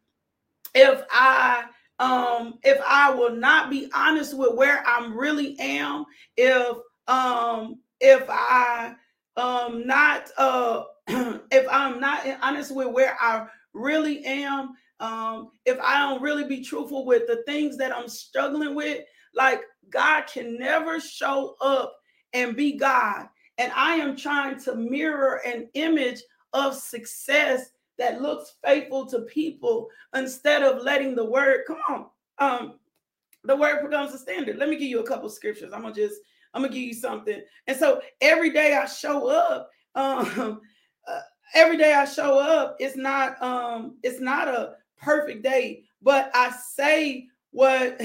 if 0.73 1.03
I 1.11 1.65
um 1.99 2.59
if 2.63 2.79
I 2.87 3.11
will 3.11 3.35
not 3.35 3.69
be 3.69 3.89
honest 3.93 4.37
with 4.37 4.55
where 4.55 4.83
I'm 4.87 5.17
really 5.17 5.57
am, 5.59 6.05
if 6.37 6.77
um 7.07 7.79
if 7.99 8.23
I 8.29 8.95
um 9.37 9.85
not 9.85 10.29
uh 10.37 10.83
if 11.07 11.67
I'm 11.71 11.99
not 11.99 12.25
honest 12.41 12.75
with 12.75 12.89
where 12.89 13.17
I 13.19 13.47
really 13.73 14.23
am, 14.25 14.75
um, 14.99 15.51
if 15.65 15.79
I 15.81 15.97
don't 15.99 16.21
really 16.21 16.43
be 16.43 16.63
truthful 16.63 17.05
with 17.05 17.27
the 17.27 17.43
things 17.47 17.77
that 17.77 17.95
I'm 17.95 18.07
struggling 18.07 18.75
with, 18.75 19.03
like 19.33 19.61
God 19.89 20.27
can 20.27 20.57
never 20.57 20.99
show 20.99 21.55
up 21.59 21.95
and 22.33 22.55
be 22.55 22.73
God. 22.73 23.27
And 23.57 23.71
I 23.75 23.95
am 23.95 24.15
trying 24.15 24.59
to 24.61 24.75
mirror 24.75 25.41
an 25.45 25.69
image 25.73 26.21
of 26.53 26.75
success 26.75 27.70
that 28.01 28.19
looks 28.19 28.55
faithful 28.65 29.05
to 29.05 29.19
people 29.21 29.87
instead 30.15 30.63
of 30.63 30.81
letting 30.81 31.13
the 31.13 31.23
word 31.23 31.61
come 31.67 31.77
on. 31.87 32.05
Um, 32.39 32.79
the 33.43 33.55
word 33.55 33.83
becomes 33.83 34.11
a 34.11 34.17
standard. 34.17 34.57
Let 34.57 34.69
me 34.69 34.75
give 34.75 34.89
you 34.89 35.01
a 35.01 35.07
couple 35.07 35.29
scriptures. 35.29 35.71
I'm 35.71 35.83
gonna 35.83 35.93
just 35.93 36.19
I'm 36.53 36.63
gonna 36.63 36.73
give 36.73 36.83
you 36.83 36.95
something. 36.95 37.41
And 37.67 37.77
so 37.77 38.01
every 38.19 38.49
day 38.49 38.75
I 38.75 38.87
show 38.87 39.27
up, 39.27 39.69
um, 39.93 40.61
uh, 41.07 41.19
every 41.53 41.77
day 41.77 41.93
I 41.93 42.05
show 42.05 42.39
up, 42.39 42.75
it's 42.79 42.97
not 42.97 43.41
um, 43.41 43.97
it's 44.01 44.19
not 44.19 44.47
a 44.47 44.77
perfect 44.99 45.43
day, 45.43 45.83
but 46.01 46.31
I 46.33 46.51
say 46.51 47.27
what 47.51 48.01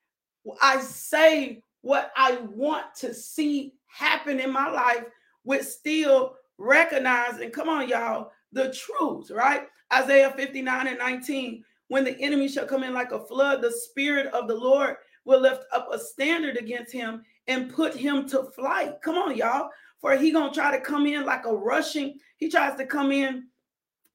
I 0.60 0.80
say 0.80 1.62
what 1.80 2.12
I 2.14 2.40
want 2.50 2.94
to 2.96 3.14
see 3.14 3.72
happen 3.86 4.38
in 4.38 4.52
my 4.52 4.68
life 4.68 5.04
with 5.44 5.66
still 5.66 6.34
recognizing, 6.58 7.50
come 7.50 7.70
on, 7.70 7.88
y'all, 7.88 8.32
the 8.52 8.72
truth, 8.72 9.30
right? 9.30 9.62
Isaiah 9.92 10.32
59 10.36 10.86
and 10.86 10.98
19. 10.98 11.64
When 11.88 12.04
the 12.04 12.18
enemy 12.20 12.48
shall 12.48 12.66
come 12.66 12.84
in 12.84 12.94
like 12.94 13.10
a 13.10 13.26
flood, 13.26 13.62
the 13.62 13.72
spirit 13.72 14.26
of 14.28 14.46
the 14.46 14.54
Lord 14.54 14.96
will 15.24 15.40
lift 15.40 15.64
up 15.72 15.88
a 15.92 15.98
standard 15.98 16.56
against 16.56 16.92
him 16.92 17.22
and 17.48 17.72
put 17.72 17.94
him 17.94 18.28
to 18.28 18.44
flight. 18.54 18.94
Come 19.02 19.16
on, 19.16 19.36
y'all. 19.36 19.70
For 20.00 20.16
he 20.16 20.30
gonna 20.30 20.52
try 20.52 20.70
to 20.70 20.82
come 20.82 21.06
in 21.06 21.26
like 21.26 21.44
a 21.46 21.54
rushing, 21.54 22.18
he 22.36 22.48
tries 22.48 22.76
to 22.78 22.86
come 22.86 23.12
in 23.12 23.48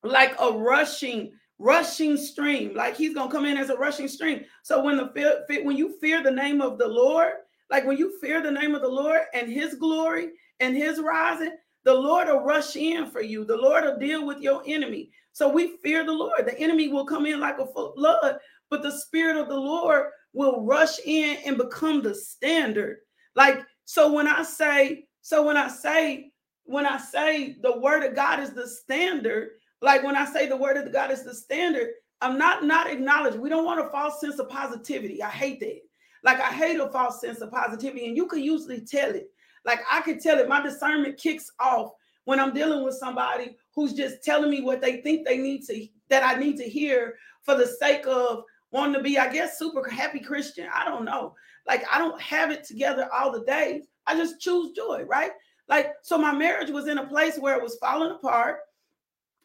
like 0.04 0.36
a 0.40 0.52
rushing 0.52 1.32
rushing 1.58 2.18
stream. 2.18 2.74
Like 2.74 2.96
he's 2.96 3.14
gonna 3.14 3.32
come 3.32 3.46
in 3.46 3.58
as 3.58 3.70
a 3.70 3.78
rushing 3.78 4.08
stream. 4.08 4.46
So 4.64 4.84
when 4.84 4.98
the 4.98 5.62
when 5.64 5.78
you 5.78 5.98
fear 6.00 6.24
the 6.24 6.32
name 6.32 6.62
of 6.62 6.78
the 6.78 6.88
Lord, 6.88 7.34
like 7.70 7.86
when 7.86 7.98
you 7.98 8.18
fear 8.20 8.42
the 8.42 8.52
name 8.52 8.76
of 8.76 8.82
the 8.82 8.88
Lord 8.88 9.22
and 9.34 9.50
His 9.50 9.76
glory 9.76 10.32
and 10.60 10.76
His 10.76 11.00
rising, 11.00 11.56
the 11.86 11.94
Lord 11.94 12.28
will 12.28 12.44
rush 12.44 12.76
in 12.76 13.10
for 13.10 13.22
you. 13.22 13.46
The 13.46 13.56
Lord 13.56 13.86
will 13.86 13.98
deal 13.98 14.26
with 14.26 14.42
your 14.42 14.62
enemy. 14.68 15.12
So 15.32 15.48
we 15.48 15.78
fear 15.78 16.06
the 16.06 16.12
Lord. 16.12 16.46
The 16.46 16.60
enemy 16.60 16.90
will 16.90 17.06
come 17.06 17.26
in 17.26 17.40
like 17.40 17.60
a 17.60 17.68
flood, 17.68 18.38
but 18.70 18.84
the 18.84 18.92
Spirit 18.92 19.38
of 19.38 19.48
the 19.48 19.58
Lord 19.58 20.08
will 20.34 20.66
rush 20.66 21.00
in 21.06 21.38
and 21.46 21.58
become 21.58 22.02
the 22.02 22.14
standard. 22.14 22.98
Like 23.36 23.62
so, 23.86 24.12
when 24.12 24.28
I 24.28 24.44
say, 24.44 25.06
so 25.22 25.46
when 25.46 25.56
I 25.56 25.70
say, 25.70 26.32
when 26.66 26.86
I 26.86 26.98
say 26.98 27.56
the 27.62 27.80
Word 27.80 28.04
of 28.04 28.16
God 28.16 28.40
is 28.42 28.52
the 28.52 28.68
standard, 28.68 29.52
like 29.82 30.04
when 30.04 30.16
I 30.16 30.26
say 30.26 30.48
the 30.48 30.58
word 30.58 30.78
of 30.78 30.92
God 30.92 31.12
is 31.12 31.24
the 31.24 31.34
standard, 31.34 31.90
I'm 32.22 32.38
not 32.38 32.64
not 32.64 32.90
acknowledged. 32.90 33.38
We 33.38 33.50
don't 33.50 33.66
want 33.66 33.86
a 33.86 33.90
false 33.90 34.20
sense 34.20 34.40
of 34.40 34.50
positivity. 34.50 35.22
I 35.22 35.30
hate 35.30 35.60
that. 35.60 35.80
Like 36.24 36.40
I 36.40 36.52
hate 36.52 36.80
a 36.80 36.90
false 36.90 37.22
sense 37.22 37.42
of 37.42 37.52
positivity, 37.52 38.08
and 38.08 38.18
you 38.18 38.28
can 38.28 38.42
usually 38.42 38.82
tell 38.82 39.14
it. 39.14 39.28
Like 39.66 39.82
I 39.90 40.02
can 40.02 40.20
tell 40.20 40.40
it. 40.40 40.48
My 40.48 40.62
discernment 40.62 41.18
kicks 41.18 41.52
off 41.60 41.92
when 42.26 42.40
I'm 42.40 42.54
dealing 42.54 42.84
with 42.84 42.96
somebody 42.96 43.56
who's 43.74 43.94
just 43.94 44.24
telling 44.24 44.50
me 44.50 44.62
what 44.62 44.82
they 44.82 45.02
think 45.02 45.26
they 45.26 45.38
need 45.38 45.64
to 45.66 45.88
that 46.10 46.24
I 46.24 46.40
need 46.40 46.58
to 46.58 46.64
hear 46.64 47.16
for 47.44 47.56
the 47.56 47.68
sake 47.68 48.06
of 48.08 48.44
wanting 48.72 48.94
to 48.96 49.02
be, 49.02 49.18
I 49.18 49.32
guess, 49.32 49.58
super 49.58 49.88
happy 49.90 50.20
Christian. 50.20 50.68
I 50.74 50.86
don't 50.86 51.06
know. 51.06 51.36
Like 51.68 51.84
I 51.92 51.98
don't 51.98 52.20
have 52.22 52.52
it 52.52 52.64
together 52.64 53.10
all 53.14 53.32
the 53.32 53.44
days. 53.46 53.88
I 54.08 54.16
just 54.16 54.40
choose 54.40 54.72
joy, 54.76 55.04
right? 55.08 55.32
Like 55.68 55.94
so, 56.04 56.18
my 56.18 56.32
marriage 56.32 56.70
was 56.70 56.88
in 56.88 57.00
a 57.00 57.08
place 57.08 57.38
where 57.38 57.56
it 57.56 57.64
was 57.64 57.78
falling 57.78 58.12
apart. 58.12 58.60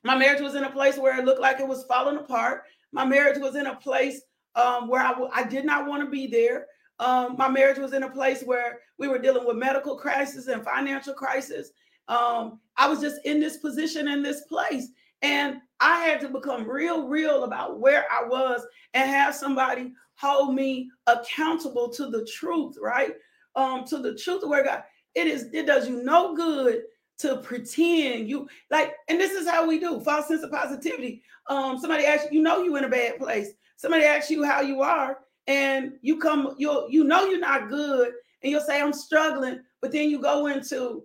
My 0.03 0.17
marriage 0.17 0.41
was 0.41 0.55
in 0.55 0.65
a 0.65 0.71
place 0.71 0.97
where 0.99 1.19
it 1.19 1.25
looked 1.25 1.41
like 1.41 1.61
it 1.61 1.69
was 1.69 1.85
falling 1.85 2.17
apart. 2.17 2.63
My 2.93 3.05
marriage 3.05 3.39
was 3.39 3.55
in 3.57 3.67
a 3.67 3.77
place 3.77 4.21
um, 4.55 4.89
where 4.89 5.03
I 5.03 5.11
w- 5.11 5.31
I 5.33 5.45
did 5.45 5.65
not 5.65 5.87
want 5.87 6.03
to 6.05 6.11
be 6.11 6.27
there. 6.27 6.67
Um, 7.01 7.35
my 7.37 7.49
marriage 7.49 7.79
was 7.79 7.95
in 7.95 8.05
a 8.05 8.11
place 8.11 8.43
where 8.43 8.81
we 8.99 9.09
were 9.09 9.19
dealing 9.19 9.47
with 9.47 9.57
medical 9.57 9.97
crisis 9.97 10.47
and 10.47 10.63
financial 10.63 11.15
crisis. 11.15 11.73
Um, 12.09 12.61
I 12.77 12.89
was 12.89 13.01
just 13.01 13.21
in 13.25 13.41
this 13.41 13.57
position 13.57 14.07
in 14.07 14.23
this 14.23 14.43
place. 14.43 14.89
And 15.23 15.57
I 15.81 16.01
had 16.01 16.21
to 16.21 16.29
become 16.29 16.69
real, 16.69 17.09
real 17.09 17.45
about 17.45 17.81
where 17.81 18.05
I 18.11 18.27
was 18.27 18.65
and 18.95 19.11
have 19.11 19.35
somebody 19.35 19.93
hold 20.15 20.55
me 20.55 20.91
accountable 21.07 21.89
to 21.91 22.11
the 22.11 22.27
truth, 22.27 22.77
right? 22.81 23.13
Um, 23.57 23.85
to 23.87 23.99
the 23.99 24.15
truth 24.15 24.43
where 24.47 24.65
God, 24.65 24.83
it 25.15 25.27
is, 25.27 25.49
it 25.53 25.67
does 25.67 25.89
you 25.89 26.03
no 26.05 26.35
good 26.35 26.83
to 27.19 27.39
pretend 27.39 28.29
you 28.29 28.49
like, 28.71 28.95
and 29.09 29.21
this 29.21 29.33
is 29.33 29.49
how 29.49 29.67
we 29.67 29.79
do 29.79 30.01
false 30.01 30.29
sense 30.29 30.43
of 30.43 30.51
positivity. 30.51 31.23
Um, 31.49 31.79
somebody 31.79 32.07
asks 32.07 32.31
you, 32.31 32.39
you 32.39 32.43
know 32.43 32.63
you 32.63 32.77
in 32.77 32.85
a 32.85 32.89
bad 32.89 33.19
place. 33.19 33.49
Somebody 33.77 34.05
asks 34.05 34.31
you 34.31 34.45
how 34.45 34.61
you 34.61 34.83
are, 34.83 35.19
and 35.51 35.95
you 36.01 36.17
come, 36.19 36.55
you 36.59 36.87
you 36.89 37.03
know 37.03 37.25
you're 37.25 37.41
not 37.41 37.69
good, 37.69 38.13
and 38.43 38.53
you'll 38.53 38.61
say, 38.61 38.81
I'm 38.81 38.93
struggling, 38.93 39.61
but 39.83 39.91
then 39.91 40.09
you 40.09 40.21
go 40.21 40.47
into 40.47 41.03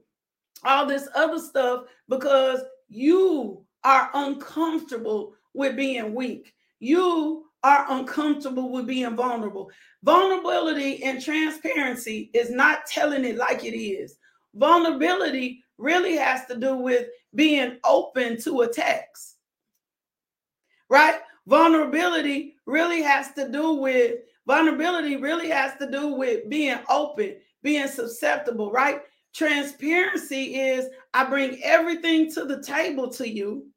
all 0.63 0.85
this 0.85 1.07
other 1.15 1.39
stuff 1.39 1.85
because 2.07 2.61
you 2.87 3.65
are 3.83 4.11
uncomfortable 4.13 5.33
with 5.55 5.75
being 5.75 6.13
weak. 6.13 6.53
You 6.79 7.45
are 7.63 7.87
uncomfortable 7.89 8.71
with 8.71 8.85
being 8.85 9.15
vulnerable. 9.15 9.71
Vulnerability 10.03 11.03
and 11.03 11.19
transparency 11.19 12.29
is 12.33 12.51
not 12.51 12.85
telling 12.85 13.25
it 13.25 13.37
like 13.37 13.63
it 13.63 13.75
is. 13.75 14.17
Vulnerability 14.53 15.63
really 15.79 16.15
has 16.17 16.45
to 16.45 16.55
do 16.55 16.77
with 16.77 17.07
being 17.33 17.77
open 17.83 18.39
to 18.41 18.61
attacks, 18.61 19.37
right? 20.89 21.19
Vulnerability 21.47 22.55
really 22.65 23.01
has 23.01 23.33
to 23.33 23.49
do 23.49 23.73
with 23.73 24.19
vulnerability, 24.47 25.15
really 25.17 25.49
has 25.49 25.77
to 25.79 25.89
do 25.89 26.13
with 26.13 26.49
being 26.49 26.79
open, 26.89 27.37
being 27.63 27.87
susceptible, 27.87 28.71
right? 28.71 29.01
Transparency 29.33 30.55
is 30.55 30.87
I 31.13 31.25
bring 31.25 31.61
everything 31.63 32.31
to 32.33 32.45
the 32.45 32.61
table 32.61 33.09
to 33.11 33.27
you. 33.27 33.67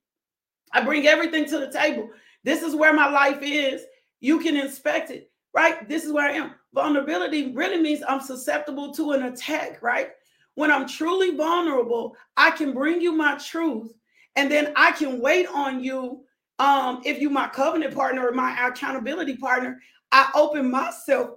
I 0.73 0.83
bring 0.83 1.07
everything 1.07 1.47
to 1.47 1.59
the 1.59 1.73
table. 1.73 2.11
This 2.45 2.63
is 2.63 2.77
where 2.77 2.93
my 2.93 3.09
life 3.09 3.39
is. 3.43 3.83
You 4.21 4.39
can 4.39 4.57
inspect 4.57 5.11
it, 5.11 5.31
right? 5.55 5.89
This 5.89 6.05
is 6.05 6.13
where 6.13 6.29
I 6.29 6.35
am. 6.35 6.55
Vulnerability 6.75 7.53
really 7.55 7.81
means 7.81 8.03
I'm 8.07 8.21
susceptible 8.21 8.93
to 8.95 9.13
an 9.13 9.25
attack, 9.25 9.83
right? 9.83 10.11
when 10.59 10.73
I'm 10.73 10.89
truly 10.89 11.37
vulnerable, 11.37 12.17
I 12.37 12.51
can 12.51 12.73
bring 12.73 13.01
you 13.01 13.13
my 13.13 13.39
truth 13.39 13.93
and 14.35 14.51
then 14.51 14.73
I 14.75 14.91
can 14.91 15.21
wait 15.21 15.47
on 15.47 15.85
you. 15.85 16.25
Um, 16.59 17.01
if 17.05 17.21
you 17.21 17.31
my 17.31 17.47
covenant 17.47 17.95
partner 17.95 18.27
or 18.27 18.33
my 18.33 18.67
accountability 18.67 19.37
partner, 19.37 19.81
I 20.13 20.31
open 20.35 20.71
myself 20.71 21.31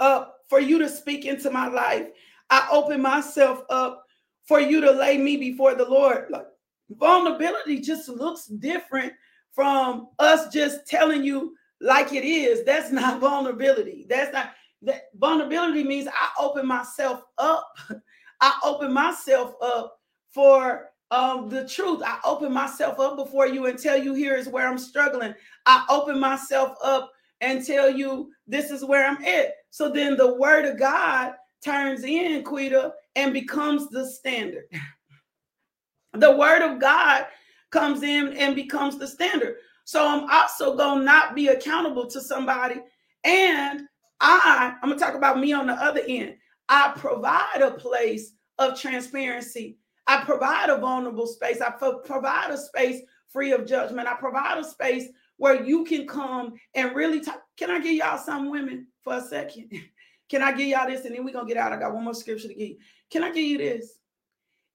up 0.00 0.36
for 0.48 0.60
you 0.60 0.78
to 0.78 0.88
speak 0.88 1.24
into 1.24 1.50
my 1.50 1.68
life. 1.68 2.06
I 2.50 2.66
open 2.70 3.02
myself 3.02 3.62
up 3.70 4.04
for 4.46 4.60
you 4.60 4.80
to 4.80 4.90
lay 4.90 5.18
me 5.18 5.36
before 5.36 5.74
the 5.74 5.84
Lord. 5.84 6.26
Like 6.30 6.46
vulnerability 6.90 7.80
just 7.80 8.08
looks 8.08 8.46
different 8.46 9.12
from 9.54 10.08
us 10.18 10.52
just 10.52 10.86
telling 10.86 11.22
you 11.22 11.54
like 11.80 12.12
it 12.12 12.24
is, 12.24 12.64
that's 12.64 12.90
not 12.92 13.20
vulnerability. 13.20 14.06
That's 14.08 14.32
not 14.32 14.52
that 14.82 15.04
vulnerability 15.16 15.82
means 15.82 16.06
I 16.08 16.30
open 16.40 16.66
myself 16.66 17.22
up. 17.38 17.68
I 18.40 18.58
open 18.62 18.92
myself 18.92 19.54
up 19.60 19.98
for 20.30 20.90
um, 21.10 21.48
the 21.48 21.66
truth. 21.66 22.02
I 22.04 22.18
open 22.24 22.52
myself 22.52 23.00
up 23.00 23.16
before 23.16 23.48
you 23.48 23.66
and 23.66 23.78
tell 23.78 23.96
you 23.96 24.14
here 24.14 24.36
is 24.36 24.48
where 24.48 24.68
I'm 24.68 24.78
struggling. 24.78 25.34
I 25.66 25.84
open 25.90 26.20
myself 26.20 26.76
up 26.82 27.10
and 27.40 27.64
tell 27.64 27.90
you 27.90 28.30
this 28.46 28.70
is 28.70 28.84
where 28.84 29.06
I'm 29.06 29.22
at. 29.24 29.54
So 29.70 29.90
then 29.90 30.16
the 30.16 30.34
word 30.34 30.64
of 30.64 30.78
God 30.78 31.32
turns 31.64 32.04
in, 32.04 32.42
Quita, 32.44 32.92
and 33.16 33.32
becomes 33.32 33.88
the 33.88 34.06
standard. 34.06 34.64
the 36.14 36.36
word 36.36 36.62
of 36.62 36.80
God 36.80 37.26
comes 37.70 38.02
in 38.02 38.32
and 38.34 38.54
becomes 38.54 38.98
the 38.98 39.06
standard. 39.06 39.56
So 39.84 40.06
I'm 40.06 40.28
also 40.30 40.76
to 40.76 41.04
not 41.04 41.34
be 41.34 41.48
accountable 41.48 42.06
to 42.08 42.20
somebody. 42.20 42.76
And 43.24 43.82
I, 44.20 44.74
I'm 44.82 44.90
to 44.90 44.98
talk 44.98 45.14
about 45.14 45.38
me 45.38 45.52
on 45.52 45.66
the 45.66 45.74
other 45.74 46.02
end. 46.06 46.36
I 46.68 46.92
provide 46.96 47.62
a 47.62 47.70
place 47.70 48.32
of 48.58 48.78
transparency. 48.78 49.78
I 50.06 50.24
provide 50.24 50.70
a 50.70 50.78
vulnerable 50.78 51.26
space. 51.26 51.60
I 51.60 51.70
provide 51.70 52.50
a 52.50 52.58
space 52.58 53.02
free 53.28 53.52
of 53.52 53.66
judgment. 53.66 54.08
I 54.08 54.14
provide 54.14 54.58
a 54.58 54.64
space 54.64 55.08
where 55.38 55.64
you 55.64 55.84
can 55.84 56.06
come 56.06 56.54
and 56.74 56.94
really 56.94 57.20
talk. 57.20 57.42
Can 57.56 57.70
I 57.70 57.80
give 57.80 57.94
y'all 57.94 58.18
some 58.18 58.50
women 58.50 58.88
for 59.02 59.14
a 59.14 59.20
second? 59.22 59.72
Can 60.28 60.42
I 60.42 60.52
give 60.52 60.68
y'all 60.68 60.86
this? 60.86 61.06
And 61.06 61.14
then 61.14 61.24
we're 61.24 61.32
to 61.32 61.46
get 61.46 61.56
out. 61.56 61.72
I 61.72 61.78
got 61.78 61.94
one 61.94 62.04
more 62.04 62.12
scripture 62.12 62.48
to 62.48 62.54
give 62.54 62.68
you. 62.68 62.76
Can 63.10 63.24
I 63.24 63.30
give 63.30 63.44
you 63.44 63.56
this? 63.56 63.98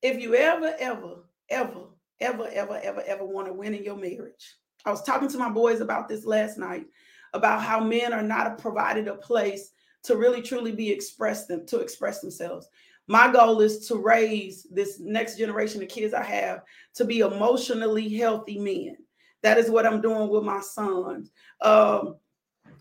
If 0.02 0.20
you 0.20 0.34
ever, 0.34 0.74
ever, 0.80 1.18
ever, 1.48 1.86
ever, 2.20 2.48
ever, 2.52 2.80
ever, 2.82 3.04
ever 3.06 3.24
want 3.24 3.48
to 3.48 3.54
win 3.54 3.76
in 3.76 3.84
your 3.84 3.96
marriage, 3.96 4.56
I 4.84 4.90
was 4.90 5.04
talking 5.04 5.30
to 5.30 5.38
my 5.38 5.50
boys 5.50 5.80
about 5.80 6.10
this 6.10 6.26
last 6.26 6.58
night 6.58 6.88
about 7.34 7.62
how 7.62 7.80
men 7.80 8.14
are 8.14 8.24
not 8.24 8.58
provided 8.58 9.08
a 9.08 9.16
place 9.16 9.72
to 10.04 10.18
really 10.18 10.42
truly 10.42 10.72
be 10.72 10.92
expressed 10.92 11.48
them 11.48 11.66
to 11.68 11.80
express 11.80 12.20
themselves. 12.20 12.68
My 13.08 13.32
goal 13.32 13.62
is 13.62 13.88
to 13.88 13.98
raise 13.98 14.64
this 14.72 15.00
next 15.00 15.38
generation 15.38 15.82
of 15.82 15.90
kids 15.90 16.14
I 16.14 16.24
have 16.24 16.64
to 16.96 17.06
be 17.06 17.20
emotionally 17.20 18.10
healthy 18.10 18.60
men. 18.60 18.98
That 19.44 19.58
is 19.58 19.70
what 19.70 19.86
I'm 19.86 20.02
doing 20.02 20.30
with 20.30 20.44
my 20.44 20.62
sons. 20.62 21.32
Um, 21.62 22.16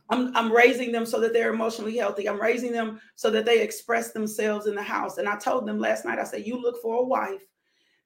I'm, 0.09 0.35
I'm 0.37 0.53
raising 0.53 0.93
them 0.93 1.07
so 1.07 1.21
that 1.21 1.33
they're 1.33 1.53
emotionally 1.53 1.97
healthy. 1.97 2.29
I'm 2.29 2.41
raising 2.41 2.73
them 2.73 3.01
so 3.15 3.31
that 3.31 3.45
they 3.45 3.61
express 3.61 4.13
themselves 4.13 4.67
in 4.67 4.75
the 4.75 4.83
house. 4.83 5.19
And 5.19 5.29
I 5.29 5.37
told 5.37 5.67
them 5.67 5.79
last 5.79 6.05
night, 6.05 6.19
I 6.19 6.25
said, 6.25 6.47
you 6.47 6.61
look 6.61 6.81
for 6.83 7.01
a 7.01 7.05
wife 7.05 7.41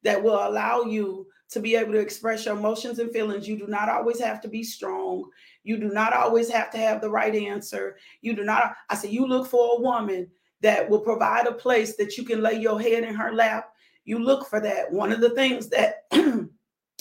that 0.02 0.22
will 0.22 0.36
allow 0.48 0.82
you 0.82 1.26
to 1.50 1.60
be 1.60 1.76
able 1.76 1.92
to 1.92 1.98
express 1.98 2.44
your 2.44 2.56
emotions 2.56 2.98
and 2.98 3.10
feelings. 3.12 3.48
You 3.48 3.58
do 3.58 3.66
not 3.66 3.88
always 3.88 4.20
have 4.20 4.40
to 4.42 4.48
be 4.48 4.62
strong. 4.62 5.24
You 5.64 5.78
do 5.78 5.88
not 5.88 6.12
always 6.12 6.48
have 6.50 6.70
to 6.72 6.78
have 6.78 7.00
the 7.00 7.10
right 7.10 7.34
answer. 7.34 7.96
You 8.20 8.34
do 8.34 8.44
not, 8.44 8.74
I 8.88 8.94
said, 8.94 9.10
you 9.10 9.26
look 9.26 9.48
for 9.48 9.76
a 9.76 9.80
woman 9.80 10.28
that 10.60 10.88
will 10.88 11.00
provide 11.00 11.46
a 11.46 11.52
place 11.52 11.96
that 11.96 12.16
you 12.16 12.24
can 12.24 12.40
lay 12.40 12.54
your 12.54 12.80
head 12.80 13.04
in 13.04 13.14
her 13.14 13.32
lap. 13.32 13.70
You 14.04 14.18
look 14.18 14.48
for 14.48 14.60
that. 14.60 14.92
One 14.92 15.12
of 15.12 15.20
the 15.20 15.30
things 15.30 15.68
that 15.68 16.04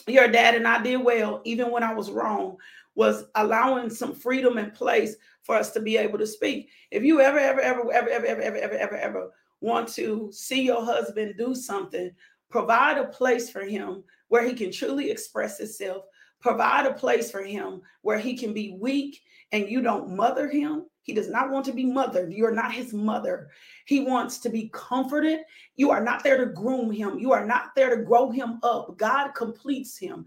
your 0.08 0.28
dad 0.28 0.56
and 0.56 0.68
I 0.68 0.82
did 0.82 0.98
well, 0.98 1.42
even 1.46 1.72
when 1.72 1.84
I 1.84 1.94
was 1.94 2.12
wrong, 2.12 2.58
was 2.96 3.26
allowing 3.36 3.90
some 3.90 4.14
freedom 4.14 4.58
in 4.58 4.72
place 4.72 5.16
for 5.44 5.56
us 5.56 5.72
to 5.72 5.80
be 5.80 5.98
able 5.98 6.18
to 6.20 6.28
speak. 6.28 6.70
If 6.92 7.04
you 7.04 7.22
ever, 7.22 7.40
ever, 7.40 7.62
ever, 7.62 7.92
ever, 7.92 8.10
ever, 8.10 8.26
ever, 8.26 8.42
ever, 8.42 8.58
ever, 8.58 8.76
ever, 8.76 8.98
ever 8.98 9.32
want 9.62 9.88
to 9.90 10.30
see 10.32 10.64
your 10.64 10.84
husband 10.84 11.36
do 11.38 11.56
something, 11.56 12.12
provide 12.50 12.98
a 12.98 13.08
place 13.08 13.50
for 13.50 13.62
him 13.62 14.04
where 14.30 14.46
he 14.46 14.54
can 14.54 14.72
truly 14.72 15.12
express 15.12 15.58
himself. 15.58 16.06
Provide 16.40 16.86
a 16.86 16.94
place 16.94 17.32
for 17.32 17.44
him 17.44 17.82
where 18.02 18.20
he 18.20 18.38
can 18.38 18.54
be 18.54 18.78
weak 18.80 19.22
and 19.52 19.68
you 19.68 19.82
don't 19.82 20.16
mother 20.16 20.48
him. 20.48 20.86
He 21.06 21.14
does 21.14 21.30
not 21.30 21.52
want 21.52 21.66
to 21.66 21.72
be 21.72 21.86
mothered. 21.86 22.34
You 22.34 22.48
are 22.48 22.52
not 22.52 22.74
his 22.74 22.92
mother. 22.92 23.50
He 23.86 24.00
wants 24.00 24.40
to 24.40 24.50
be 24.50 24.72
comforted. 24.74 25.42
You 25.76 25.92
are 25.92 26.04
not 26.04 26.24
there 26.24 26.44
to 26.44 26.48
groom 26.52 26.90
him. 26.90 27.20
You 27.20 27.32
are 27.32 27.46
not 27.46 27.76
there 27.76 27.96
to 27.96 28.02
grow 28.02 28.32
him 28.32 28.58
up. 28.64 28.98
God 28.98 29.34
completes 29.36 30.00
him. 30.00 30.26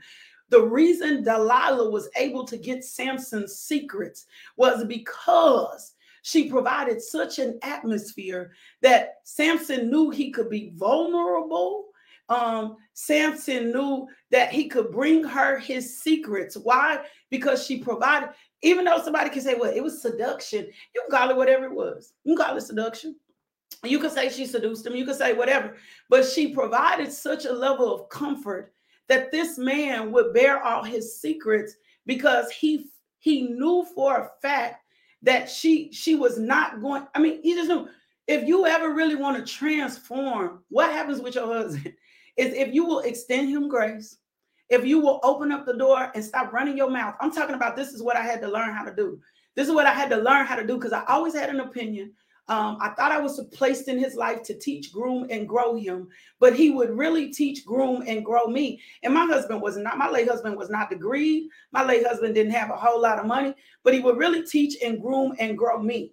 The 0.51 0.62
reason 0.62 1.25
Delilah 1.25 1.91
was 1.91 2.09
able 2.17 2.45
to 2.45 2.57
get 2.57 2.85
Samson's 2.85 3.57
secrets 3.57 4.27
was 4.57 4.85
because 4.85 5.95
she 6.23 6.49
provided 6.49 7.03
such 7.03 7.41
an 7.41 7.59
atmosphere 7.62 8.53
that 8.81 9.17
Samson 9.25 9.91
knew 9.91 10.11
he 10.11 10.31
could 10.31 10.49
be 10.49 10.73
vulnerable 10.77 11.88
um, 12.29 12.77
Samson 12.93 13.73
knew 13.73 14.07
that 14.31 14.53
he 14.53 14.69
could 14.69 14.93
bring 14.93 15.25
her 15.25 15.59
his 15.59 15.99
secrets. 15.99 16.57
Why? 16.57 17.05
Because 17.31 17.64
she 17.64 17.79
provided, 17.79 18.31
even 18.62 18.85
though 18.85 19.01
somebody 19.03 19.31
can 19.31 19.42
say, 19.42 19.55
well, 19.55 19.73
it 19.73 19.83
was 19.83 20.03
seduction, 20.03 20.66
you 20.94 21.03
can 21.03 21.11
call 21.11 21.31
it 21.31 21.37
whatever 21.37 21.66
it 21.66 21.73
was. 21.73 22.12
You 22.25 22.37
can 22.37 22.47
call 22.47 22.57
it 22.57 22.62
seduction. 22.62 23.16
You 23.85 23.99
can 23.99 24.11
say 24.11 24.29
she 24.29 24.47
seduced 24.47 24.87
him, 24.87 24.97
you 24.97 25.05
can 25.05 25.14
say 25.14 25.35
whatever, 25.35 25.77
but 26.09 26.25
she 26.25 26.53
provided 26.53 27.12
such 27.12 27.44
a 27.44 27.53
level 27.53 27.94
of 27.94 28.09
comfort 28.09 28.73
that 29.09 29.31
this 29.31 29.57
man 29.57 30.11
would 30.12 30.35
bear 30.35 30.62
all 30.62 30.83
his 30.83 31.21
secrets 31.21 31.77
because 32.07 32.51
he 32.51 32.87
he 33.21 33.42
knew 33.42 33.87
for 33.94 34.16
a 34.16 34.31
fact 34.42 34.85
that 35.23 35.49
she 35.49 35.92
she 35.92 36.14
was 36.14 36.38
not 36.38 36.81
going. 36.81 37.07
I 37.14 37.21
mean, 37.21 37.40
he 37.42 37.55
just 37.55 37.68
knew 37.68 37.88
if 38.27 38.47
you 38.47 38.66
ever 38.66 38.92
really 38.92 39.14
want 39.14 39.37
to 39.37 39.53
transform, 39.53 40.62
what 40.68 40.92
happens 40.92 41.21
with 41.21 41.35
your 41.35 41.47
husband? 41.47 41.94
is 42.37 42.55
if 42.55 42.73
you 42.73 42.85
will 42.85 43.01
extend 43.01 43.49
him 43.49 43.68
grace, 43.68 44.18
if 44.71 44.85
you 44.85 45.01
will 45.01 45.21
open 45.23 45.53
up 45.53 45.67
the 45.67 45.77
door 45.77 46.11
and 46.15 46.25
stop 46.25 46.53
running 46.53 46.77
your 46.77 46.91
mouth. 46.91 47.15
I'm 47.21 47.33
talking 47.33 47.55
about 47.55 47.77
this 47.77 47.93
is 47.93 48.03
what 48.03 48.17
I 48.17 48.23
had 48.23 48.41
to 48.43 48.49
learn 48.49 48.75
how 48.75 48.85
to 48.85 48.95
do. 48.95 49.21
This 49.55 49.69
is 49.69 49.75
what 49.75 49.87
I 49.87 49.93
had 49.93 50.11
to 50.11 50.17
learn 50.17 50.47
how 50.47 50.57
to 50.57 50.67
do 50.67 50.77
because 50.77 50.93
I 50.93 51.05
always 51.07 51.35
had 51.35 51.51
an 51.51 51.61
opinion. 51.61 52.13
Um, 52.49 52.79
I 52.81 52.91
thought 52.91 53.13
I 53.13 53.21
was 53.21 53.45
placed 53.53 53.89
in 53.89 53.99
his 53.99 54.15
life 54.15 54.43
to 54.45 54.59
teach, 54.59 54.91
groom, 54.91 55.27
and 55.31 55.47
grow 55.47 55.75
him, 55.75 56.09
but 56.41 56.57
he 56.57 56.71
would 56.71 56.97
really 56.97 57.31
teach, 57.31 57.65
groom, 57.67 58.03
and 58.07 58.25
grow 58.25 58.47
me. 58.47 58.81
And 59.03 59.13
my 59.13 59.27
husband 59.27 59.61
was 59.61 59.77
not, 59.77 59.99
my 59.99 60.09
late 60.09 60.29
husband 60.29 60.57
was 60.57 60.71
not 60.71 60.91
degreed. 60.91 61.49
My 61.73 61.85
late 61.85 62.07
husband 62.07 62.35
didn't 62.35 62.53
have 62.53 62.71
a 62.71 62.77
whole 62.77 63.03
lot 63.03 63.19
of 63.19 63.27
money, 63.27 63.55
but 63.83 63.93
he 63.93 64.01
would 64.01 64.17
really 64.17 64.45
teach 64.45 64.77
and 64.83 65.03
groom 65.03 65.35
and 65.39 65.59
grow 65.59 65.83
me. 65.83 66.13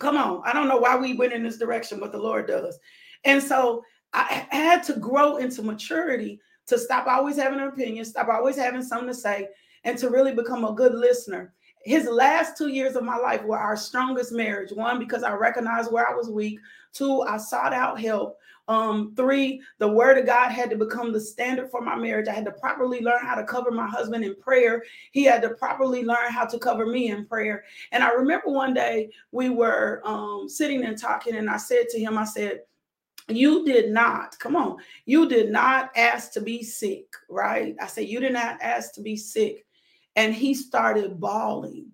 Come 0.00 0.16
on. 0.16 0.40
I 0.46 0.54
don't 0.54 0.68
know 0.68 0.78
why 0.78 0.96
we 0.96 1.14
went 1.14 1.34
in 1.34 1.42
this 1.42 1.58
direction, 1.58 2.00
but 2.00 2.12
the 2.12 2.18
Lord 2.18 2.46
does. 2.46 2.78
And 3.24 3.42
so 3.42 3.84
I 4.14 4.46
had 4.50 4.82
to 4.84 4.94
grow 4.94 5.36
into 5.36 5.62
maturity 5.62 6.40
to 6.68 6.78
stop 6.78 7.06
always 7.06 7.36
having 7.36 7.60
an 7.60 7.68
opinion, 7.68 8.04
stop 8.04 8.28
always 8.28 8.56
having 8.56 8.82
something 8.82 9.08
to 9.08 9.14
say, 9.14 9.48
and 9.84 9.98
to 9.98 10.10
really 10.10 10.34
become 10.34 10.64
a 10.64 10.72
good 10.72 10.94
listener. 10.94 11.52
His 11.84 12.06
last 12.06 12.58
two 12.58 12.68
years 12.68 12.96
of 12.96 13.04
my 13.04 13.16
life 13.16 13.42
were 13.44 13.58
our 13.58 13.76
strongest 13.76 14.32
marriage. 14.32 14.72
One, 14.72 14.98
because 14.98 15.22
I 15.22 15.32
recognized 15.32 15.90
where 15.90 16.08
I 16.08 16.14
was 16.14 16.28
weak. 16.28 16.58
Two, 16.92 17.22
I 17.22 17.38
sought 17.38 17.72
out 17.72 18.00
help. 18.00 18.38
Um, 18.66 19.14
three, 19.16 19.62
the 19.78 19.88
word 19.88 20.18
of 20.18 20.26
God 20.26 20.50
had 20.50 20.68
to 20.70 20.76
become 20.76 21.10
the 21.10 21.20
standard 21.20 21.70
for 21.70 21.80
my 21.80 21.96
marriage. 21.96 22.28
I 22.28 22.34
had 22.34 22.44
to 22.44 22.52
properly 22.52 23.00
learn 23.00 23.24
how 23.24 23.34
to 23.34 23.44
cover 23.44 23.70
my 23.70 23.88
husband 23.88 24.24
in 24.24 24.34
prayer. 24.34 24.84
He 25.12 25.24
had 25.24 25.40
to 25.42 25.50
properly 25.50 26.04
learn 26.04 26.30
how 26.30 26.44
to 26.44 26.58
cover 26.58 26.84
me 26.84 27.08
in 27.08 27.24
prayer. 27.24 27.64
And 27.92 28.04
I 28.04 28.10
remember 28.10 28.50
one 28.50 28.74
day 28.74 29.10
we 29.32 29.48
were 29.48 30.02
um, 30.04 30.48
sitting 30.48 30.84
and 30.84 30.98
talking, 30.98 31.36
and 31.36 31.48
I 31.48 31.56
said 31.56 31.88
to 31.90 31.98
him, 31.98 32.18
I 32.18 32.24
said, 32.24 32.60
you 33.28 33.64
did 33.64 33.90
not 33.90 34.38
come 34.38 34.56
on 34.56 34.76
you 35.04 35.28
did 35.28 35.50
not 35.50 35.90
ask 35.96 36.32
to 36.32 36.40
be 36.40 36.62
sick 36.62 37.08
right? 37.28 37.76
I 37.80 37.86
said 37.86 38.08
you 38.08 38.20
did 38.20 38.32
not 38.32 38.60
ask 38.60 38.94
to 38.94 39.02
be 39.02 39.16
sick. 39.16 39.64
And 40.16 40.34
he 40.34 40.54
started 40.54 41.20
bawling. 41.20 41.86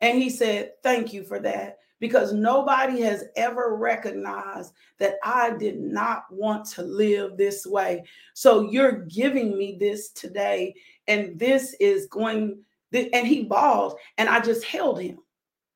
And 0.00 0.20
he 0.20 0.30
said 0.30 0.72
thank 0.82 1.12
you 1.12 1.24
for 1.24 1.40
that 1.40 1.78
because 2.00 2.32
nobody 2.32 3.00
has 3.00 3.24
ever 3.36 3.76
recognized 3.76 4.72
that 4.98 5.14
i 5.22 5.50
did 5.56 5.78
not 5.78 6.24
want 6.30 6.66
to 6.66 6.82
live 6.82 7.36
this 7.36 7.66
way. 7.66 8.04
So 8.34 8.62
you're 8.70 9.04
giving 9.06 9.56
me 9.56 9.76
this 9.78 10.10
today 10.10 10.74
and 11.06 11.38
this 11.38 11.74
is 11.80 12.06
going 12.06 12.58
and 12.92 13.26
he 13.26 13.44
bawled 13.44 13.96
and 14.18 14.28
i 14.28 14.40
just 14.40 14.64
held 14.64 15.00
him. 15.00 15.18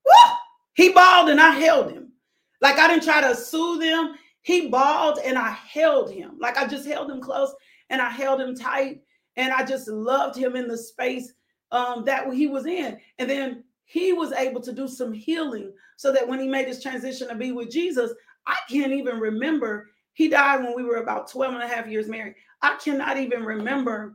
Woo! 0.05 0.33
he 0.75 0.91
bawled 0.91 1.31
and 1.31 1.41
i 1.41 1.51
held 1.51 1.93
him. 1.93 2.13
Like 2.61 2.79
i 2.79 2.89
didn't 2.89 3.05
try 3.05 3.21
to 3.21 3.35
soothe 3.35 3.83
him 3.83 4.17
he 4.47 4.69
bawled 4.69 5.19
and 5.25 5.37
I 5.37 5.51
held 5.51 6.09
him. 6.09 6.37
Like 6.39 6.57
I 6.57 6.69
just 6.69 6.87
held 6.87 7.11
him 7.11 7.21
close 7.21 7.53
and 7.91 8.01
I 8.01 8.09
held 8.09 8.41
him 8.41 8.55
tight 8.55 9.01
and 9.35 9.53
I 9.53 9.65
just 9.65 9.89
loved 9.89 10.39
him 10.39 10.55
in 10.55 10.69
the 10.69 10.79
space 10.79 11.33
um, 11.73 12.05
that 12.05 12.33
he 12.33 12.47
was 12.47 12.65
in. 12.65 12.97
And 13.19 13.29
then 13.29 13.65
he 13.87 14.13
was 14.13 14.31
able 14.31 14.61
to 14.61 14.73
do 14.73 14.87
some 14.87 15.13
healing 15.13 15.73
so 15.97 16.13
that 16.13 16.29
when 16.29 16.39
he 16.39 16.47
made 16.47 16.69
his 16.69 16.81
transition 16.81 17.27
to 17.27 17.35
be 17.35 17.51
with 17.51 17.73
Jesus, 17.73 18.13
I 18.47 18.57
can't 18.71 18.93
even 18.93 19.19
remember. 19.19 19.89
He 20.13 20.29
died 20.29 20.63
when 20.63 20.77
we 20.77 20.85
were 20.85 21.03
about 21.03 21.29
12 21.29 21.55
and 21.55 21.65
a 21.65 21.67
half 21.67 21.89
years 21.89 22.07
married. 22.07 22.37
I 22.63 22.77
cannot 22.77 23.17
even 23.17 23.43
remember 23.43 24.15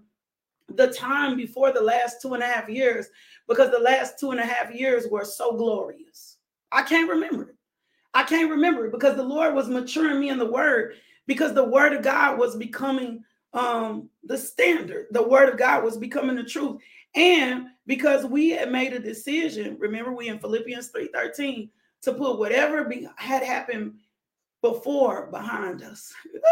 the 0.69 0.93
time 0.93 1.35
before 1.35 1.73
the 1.73 1.81
last 1.81 2.21
two 2.21 2.35
and 2.35 2.41
a 2.43 2.47
half 2.47 2.69
years 2.69 3.07
because 3.49 3.69
the 3.69 3.79
last 3.79 4.17
two 4.17 4.31
and 4.31 4.39
a 4.39 4.45
half 4.45 4.73
years 4.73 5.07
were 5.11 5.25
so 5.25 5.57
glorious. 5.57 6.37
I 6.71 6.83
can't 6.83 7.09
remember 7.09 7.49
it. 7.49 7.55
I 8.13 8.23
can't 8.23 8.51
remember 8.51 8.89
because 8.89 9.15
the 9.15 9.23
Lord 9.23 9.55
was 9.55 9.69
maturing 9.69 10.19
me 10.19 10.29
in 10.29 10.37
the 10.37 10.45
word 10.45 10.95
because 11.27 11.53
the 11.53 11.63
word 11.63 11.93
of 11.93 12.03
God 12.03 12.37
was 12.37 12.55
becoming 12.55 13.23
um 13.53 14.09
the 14.23 14.37
standard. 14.37 15.07
The 15.11 15.27
word 15.27 15.49
of 15.49 15.57
God 15.57 15.83
was 15.83 15.97
becoming 15.97 16.35
the 16.35 16.43
truth. 16.43 16.81
And 17.15 17.67
because 17.85 18.25
we 18.25 18.51
had 18.51 18.71
made 18.71 18.93
a 18.93 18.99
decision. 18.99 19.77
Remember, 19.79 20.13
we 20.13 20.29
in 20.29 20.39
Philippians 20.39 20.91
3:13 20.91 21.69
to 22.03 22.13
put 22.13 22.39
whatever 22.39 22.85
be, 22.85 23.07
had 23.15 23.43
happened 23.43 23.95
before 24.61 25.27
behind 25.27 25.83
us. 25.83 26.13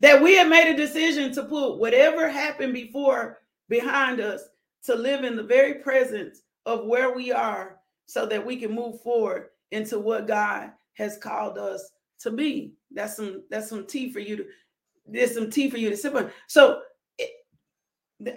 that 0.00 0.22
we 0.22 0.36
had 0.36 0.48
made 0.48 0.72
a 0.72 0.76
decision 0.76 1.32
to 1.32 1.44
put 1.44 1.78
whatever 1.78 2.28
happened 2.28 2.74
before 2.74 3.40
behind 3.68 4.20
us 4.20 4.42
to 4.84 4.94
live 4.94 5.24
in 5.24 5.36
the 5.36 5.42
very 5.42 5.74
presence 5.74 6.42
of 6.66 6.86
where 6.86 7.14
we 7.14 7.32
are 7.32 7.78
so 8.06 8.26
that 8.26 8.44
we 8.44 8.56
can 8.56 8.72
move 8.72 9.00
forward 9.00 9.48
into 9.70 9.98
what 9.98 10.26
God 10.26 10.72
has 10.94 11.18
called 11.18 11.58
us 11.58 11.90
to 12.20 12.30
be. 12.30 12.72
That's 12.90 13.16
some 13.16 13.42
that's 13.50 13.68
some 13.68 13.86
tea 13.86 14.12
for 14.12 14.20
you 14.20 14.36
to 14.36 14.44
there's 15.06 15.34
some 15.34 15.50
tea 15.50 15.70
for 15.70 15.78
you 15.78 15.90
to 15.90 15.96
sip 15.96 16.14
on. 16.14 16.30
So 16.48 16.80
it, 17.18 17.30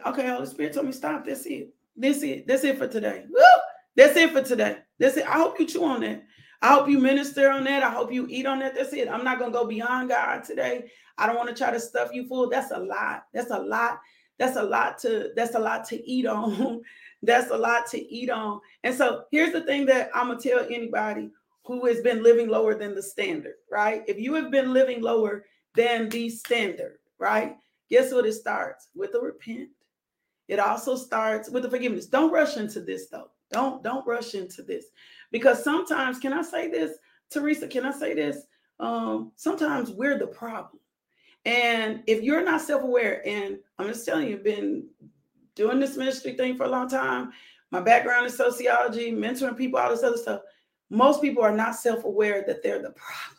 okay, 0.06 0.28
Holy 0.28 0.46
Spirit 0.46 0.74
told 0.74 0.86
me 0.86 0.92
stop. 0.92 1.26
That's 1.26 1.46
it. 1.46 1.70
That's 1.96 2.22
it. 2.24 2.48
That's 2.48 2.64
it 2.64 2.78
for 2.78 2.88
today. 2.88 3.26
Woo! 3.30 3.42
That's 3.96 4.16
it 4.16 4.32
for 4.32 4.42
today. 4.42 4.78
That's 5.00 5.18
it. 5.18 5.26
I 5.26 5.38
hope 5.38 5.60
you 5.60 5.66
chew 5.66 5.84
on 5.84 6.02
that. 6.02 6.24
I 6.62 6.74
hope 6.74 6.90
you 6.90 7.00
minister 7.00 7.50
on 7.50 7.64
that. 7.64 7.84
I 7.84 7.90
hope 7.90 8.12
you 8.12 8.28
eat 8.30 8.46
on 8.46 8.60
that. 8.60 8.76
That's 8.76 8.94
it. 8.94 9.10
I'm 9.10 9.24
not 9.24 9.40
gonna 9.40 9.52
go 9.52 9.66
beyond 9.66 10.10
God 10.10 10.44
today. 10.44 10.92
I 11.18 11.26
don't 11.26 11.36
want 11.36 11.50
to 11.50 11.56
try 11.56 11.72
to 11.72 11.80
stuff 11.80 12.10
you 12.14 12.28
full. 12.28 12.50
That's 12.50 12.72
a 12.72 12.80
lot. 12.80 13.24
That's 13.34 13.52
a 13.52 13.60
lot. 13.60 14.00
That's 14.38 14.56
a 14.56 14.64
lot 14.64 14.98
to 15.00 15.32
that's 15.36 15.56
a 15.56 15.60
lot 15.60 15.86
to 15.90 16.10
eat 16.10 16.26
on. 16.26 16.82
that's 17.24 17.52
a 17.52 17.58
lot 17.58 17.88
to 17.88 18.14
eat 18.14 18.30
on. 18.30 18.62
And 18.84 18.96
so 18.96 19.24
here's 19.32 19.52
the 19.52 19.62
thing 19.62 19.86
that 19.88 20.10
I'm 20.14 20.28
gonna 20.28 20.40
tell 20.40 20.60
anybody 20.60 21.32
who 21.66 21.86
has 21.86 22.02
been 22.02 22.24
living 22.24 22.48
lower 22.48 22.76
than 22.76 22.96
the 22.96 23.04
standard, 23.04 23.56
right? 23.72 24.04
If 24.08 24.18
you 24.20 24.34
have 24.36 24.52
been 24.52 24.74
living 24.74 25.02
lower 25.02 25.46
than 25.76 26.10
the 26.10 26.30
standard, 26.30 26.98
right? 27.20 27.58
Guess 27.90 28.14
what 28.14 28.26
it 28.26 28.34
starts? 28.34 28.88
With 28.96 29.16
a 29.16 29.20
repent. 29.20 29.70
It 30.48 30.60
also 30.60 30.96
starts 30.96 31.50
with 31.50 31.64
the 31.64 31.70
forgiveness. 31.70 32.08
Don't 32.08 32.32
rush 32.32 32.58
into 32.58 32.82
this 32.82 33.08
though. 33.08 33.30
Don't 33.52 33.84
don't 33.84 34.08
rush 34.08 34.34
into 34.34 34.64
this. 34.64 34.86
Because 35.32 35.64
sometimes, 35.64 36.18
can 36.20 36.34
I 36.34 36.42
say 36.42 36.70
this, 36.70 36.98
Teresa? 37.30 37.68
Can 37.68 37.86
I 37.86 37.92
say 37.92 38.14
this? 38.14 38.48
Um, 38.80 39.32
sometimes 39.36 39.92
we're 39.92 40.18
the 40.18 40.28
problem. 40.28 40.80
And 41.46 42.04
if 42.08 42.22
you're 42.24 42.44
not 42.44 42.62
self-aware, 42.62 43.26
and 43.28 43.60
I'm 43.78 43.88
just 43.88 44.06
telling 44.06 44.28
you, 44.28 44.38
been 44.38 44.88
doing 45.60 45.80
this 45.80 45.98
ministry 45.98 46.34
thing 46.34 46.56
for 46.56 46.64
a 46.64 46.70
long 46.70 46.90
time. 46.90 47.32
My 47.70 47.82
background 47.82 48.26
is 48.26 48.36
sociology, 48.36 49.12
mentoring 49.12 49.58
people, 49.58 49.78
all 49.78 49.90
this 49.90 50.04
other 50.04 50.18
stuff. 50.18 50.42
Most 50.90 51.22
people 51.22 51.44
are 51.44 51.56
not 51.56 51.76
self-aware 51.76 52.46
that 52.48 52.64
they're 52.64 52.82
the 52.82 52.92
problem. 52.92 53.38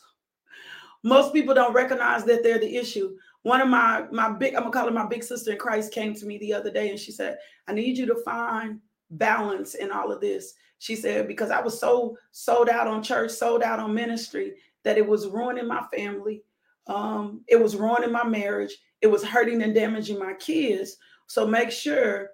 Most 1.03 1.33
people 1.33 1.55
don't 1.55 1.73
recognize 1.73 2.25
that 2.25 2.43
they're 2.43 2.59
the 2.59 2.77
issue. 2.77 3.17
One 3.43 3.63
of 3.63 3.69
my 3.69 4.05
my 4.13 4.31
big, 4.31 4.55
I'm 4.55 4.65
gonna 4.65 4.73
call 4.73 4.85
her 4.85 4.93
my 4.93 5.07
big 5.07 5.25
sister 5.25 5.53
in 5.53 5.59
Christ, 5.59 5.95
came 5.95 6.15
to 6.15 6.27
me 6.27 6.37
the 6.39 6.53
other 6.53 6.71
day 6.71 6.91
and 6.91 6.99
she 6.99 7.11
said, 7.11 7.39
I 7.67 7.73
need 7.73 7.97
you 7.97 8.05
to 8.07 8.23
find 8.23 8.81
balance 9.11 9.75
in 9.75 9.91
all 9.91 10.13
of 10.13 10.21
this. 10.21 10.53
She 10.79 10.95
said, 10.95 11.27
because 11.27 11.51
I 11.51 11.61
was 11.63 11.81
so 11.81 12.19
sold 12.33 12.69
out 12.69 12.87
on 12.87 13.03
church, 13.03 13.31
sold 13.31 13.63
out 13.63 13.81
on 13.81 13.95
ministry, 13.95 14.57
that 14.85 14.99
it 14.99 15.07
was 15.07 15.27
ruining 15.27 15.67
my 15.67 15.83
family 15.95 16.43
um, 16.87 17.43
it 17.47 17.61
was 17.61 17.77
ruining 17.77 18.13
my 18.13 18.25
marriage. 18.25 18.77
It 19.01 19.07
was 19.07 19.25
hurting 19.25 19.63
and 19.63 19.75
damaging 19.75 20.19
my 20.19 20.35
kids. 20.35 20.97
So 21.31 21.47
make 21.47 21.71
sure 21.71 22.31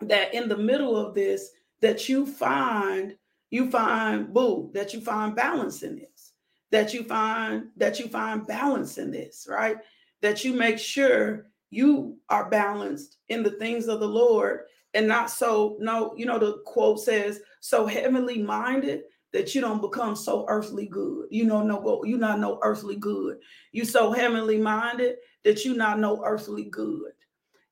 that 0.00 0.32
in 0.32 0.48
the 0.48 0.56
middle 0.56 0.96
of 0.96 1.14
this, 1.14 1.50
that 1.82 2.08
you 2.08 2.24
find 2.24 3.14
you 3.50 3.70
find 3.70 4.32
boo 4.32 4.70
that 4.72 4.94
you 4.94 5.00
find 5.02 5.36
balance 5.36 5.82
in 5.82 5.96
this 5.96 6.32
that 6.72 6.94
you 6.94 7.04
find 7.04 7.66
that 7.76 8.00
you 8.00 8.08
find 8.08 8.46
balance 8.46 8.96
in 8.96 9.10
this 9.10 9.46
right 9.50 9.76
that 10.22 10.44
you 10.44 10.54
make 10.54 10.78
sure 10.78 11.50
you 11.70 12.16
are 12.30 12.48
balanced 12.48 13.18
in 13.28 13.42
the 13.42 13.50
things 13.50 13.86
of 13.86 14.00
the 14.00 14.08
lord 14.08 14.60
and 14.94 15.06
not 15.06 15.30
so 15.30 15.76
no 15.78 16.14
you 16.16 16.24
know 16.24 16.38
the 16.38 16.62
quote 16.64 16.98
says 16.98 17.42
so 17.60 17.86
heavenly 17.86 18.42
minded 18.42 19.02
that 19.34 19.54
you 19.54 19.60
don't 19.60 19.82
become 19.82 20.14
so 20.14 20.46
earthly 20.48 20.86
good. 20.86 21.26
You 21.28 21.44
know, 21.44 21.60
no, 21.60 22.04
you 22.04 22.16
not 22.18 22.38
no 22.38 22.60
earthly 22.62 22.94
good. 22.94 23.38
You 23.72 23.84
so 23.84 24.12
heavenly 24.12 24.58
minded 24.58 25.16
that 25.42 25.64
you 25.64 25.74
not 25.74 25.98
no 25.98 26.22
earthly 26.24 26.66
good. 26.70 27.10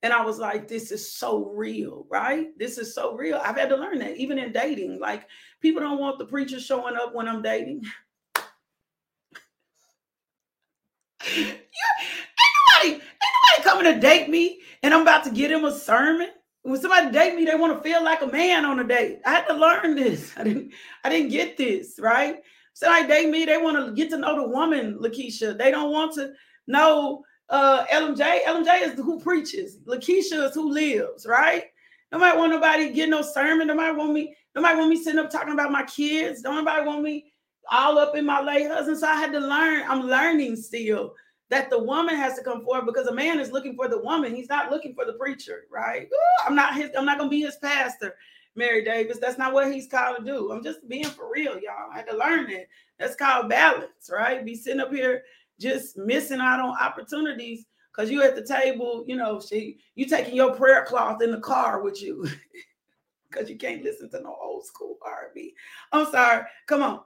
And 0.02 0.12
I 0.12 0.24
was 0.24 0.38
like, 0.38 0.66
this 0.66 0.90
is 0.90 1.12
so 1.12 1.52
real, 1.54 2.06
right? 2.10 2.48
This 2.58 2.78
is 2.78 2.94
so 2.94 3.14
real. 3.14 3.40
I've 3.42 3.56
had 3.56 3.68
to 3.68 3.76
learn 3.76 3.98
that 4.00 4.16
even 4.16 4.38
in 4.38 4.52
dating. 4.52 4.98
Like, 4.98 5.28
people 5.60 5.80
don't 5.80 6.00
want 6.00 6.18
the 6.18 6.26
preacher 6.26 6.58
showing 6.58 6.96
up 6.96 7.14
when 7.14 7.28
I'm 7.28 7.42
dating. 7.42 7.82
yeah, 11.36 11.44
ain't 11.44 11.58
nobody, 12.82 12.94
ain't 12.94 13.02
nobody 13.02 13.62
coming 13.62 13.94
to 13.94 14.00
date 14.00 14.28
me 14.28 14.60
and 14.82 14.92
I'm 14.92 15.02
about 15.02 15.22
to 15.24 15.30
get 15.30 15.52
him 15.52 15.64
a 15.64 15.72
sermon 15.72 16.30
when 16.62 16.80
somebody 16.80 17.10
date 17.10 17.34
me, 17.34 17.44
they 17.44 17.56
want 17.56 17.76
to 17.76 17.82
feel 17.82 18.02
like 18.04 18.22
a 18.22 18.26
man 18.26 18.64
on 18.64 18.78
a 18.78 18.84
date. 18.84 19.18
I 19.26 19.30
had 19.30 19.46
to 19.46 19.54
learn 19.54 19.96
this. 19.96 20.32
I 20.36 20.44
didn't, 20.44 20.72
I 21.04 21.10
didn't 21.10 21.30
get 21.30 21.56
this, 21.56 21.98
right? 22.00 22.36
So 22.72 22.86
Somebody 22.86 23.08
date 23.08 23.30
me, 23.30 23.44
they 23.44 23.58
want 23.58 23.76
to 23.76 23.92
get 23.92 24.10
to 24.10 24.18
know 24.18 24.36
the 24.36 24.48
woman, 24.48 24.98
Lakeisha. 25.00 25.58
They 25.58 25.70
don't 25.70 25.92
want 25.92 26.14
to 26.14 26.32
know 26.66 27.24
uh 27.52 27.86
LMJ. 27.86 28.42
LMJ 28.44 28.82
is 28.82 28.92
who 28.94 29.20
preaches. 29.20 29.78
Lakeisha 29.86 30.48
is 30.48 30.54
who 30.54 30.72
lives, 30.72 31.26
right? 31.26 31.64
Nobody 32.10 32.36
want 32.36 32.52
nobody 32.52 32.92
get 32.92 33.08
no 33.08 33.22
sermon. 33.22 33.68
Nobody 33.68 33.96
want 33.96 34.12
me, 34.12 34.34
nobody 34.56 34.76
want 34.76 34.90
me 34.90 35.02
sitting 35.02 35.20
up 35.20 35.30
talking 35.30 35.52
about 35.52 35.70
my 35.70 35.84
kids. 35.84 36.42
Nobody 36.42 36.84
want 36.84 37.02
me 37.02 37.32
all 37.70 37.98
up 37.98 38.16
in 38.16 38.26
my 38.26 38.40
lay 38.40 38.64
husband. 38.64 38.98
So 38.98 39.06
I 39.06 39.14
had 39.14 39.32
to 39.32 39.38
learn. 39.38 39.84
I'm 39.88 40.02
learning 40.02 40.56
still 40.56 41.14
that 41.50 41.68
the 41.68 41.78
woman 41.78 42.16
has 42.16 42.34
to 42.36 42.42
come 42.42 42.64
forward 42.64 42.86
because 42.86 43.06
a 43.06 43.14
man 43.14 43.38
is 43.38 43.52
looking 43.52 43.76
for 43.76 43.86
the 43.86 44.00
woman. 44.00 44.34
He's 44.34 44.48
not 44.48 44.70
looking 44.70 44.94
for 44.94 45.04
the 45.04 45.12
preacher, 45.12 45.64
right? 45.70 46.02
Ooh, 46.02 46.46
I'm 46.46 46.54
not 46.54 46.74
his, 46.74 46.90
I'm 46.96 47.04
not 47.04 47.18
gonna 47.18 47.30
be 47.30 47.42
his 47.42 47.56
pastor, 47.56 48.16
Mary 48.56 48.82
Davis. 48.82 49.18
That's 49.18 49.36
not 49.36 49.52
what 49.52 49.70
he's 49.70 49.86
called 49.86 50.18
to 50.18 50.24
do. 50.24 50.50
I'm 50.50 50.64
just 50.64 50.88
being 50.88 51.04
for 51.04 51.30
real, 51.30 51.58
y'all. 51.58 51.90
I 51.92 51.96
had 51.96 52.08
to 52.08 52.16
learn 52.16 52.50
that. 52.50 52.68
That's 52.98 53.14
called 53.14 53.50
balance, 53.50 54.10
right? 54.10 54.44
Be 54.44 54.54
sitting 54.54 54.80
up 54.80 54.92
here 54.92 55.24
just 55.62 55.96
missing 55.96 56.40
out 56.40 56.60
on 56.60 56.76
opportunities 56.80 57.66
because 57.90 58.10
you 58.10 58.22
at 58.22 58.34
the 58.34 58.44
table, 58.44 59.04
you 59.06 59.16
know, 59.16 59.40
she 59.40 59.78
you 59.94 60.06
taking 60.06 60.34
your 60.34 60.54
prayer 60.54 60.84
cloth 60.84 61.22
in 61.22 61.30
the 61.30 61.40
car 61.40 61.82
with 61.82 62.02
you 62.02 62.26
because 63.30 63.48
you 63.48 63.56
can't 63.56 63.82
listen 63.82 64.10
to 64.10 64.20
no 64.20 64.36
old 64.40 64.66
school 64.66 64.98
R&B. 65.04 65.54
I'm 65.92 66.10
sorry. 66.10 66.44
Come 66.66 66.82
on. 66.82 67.00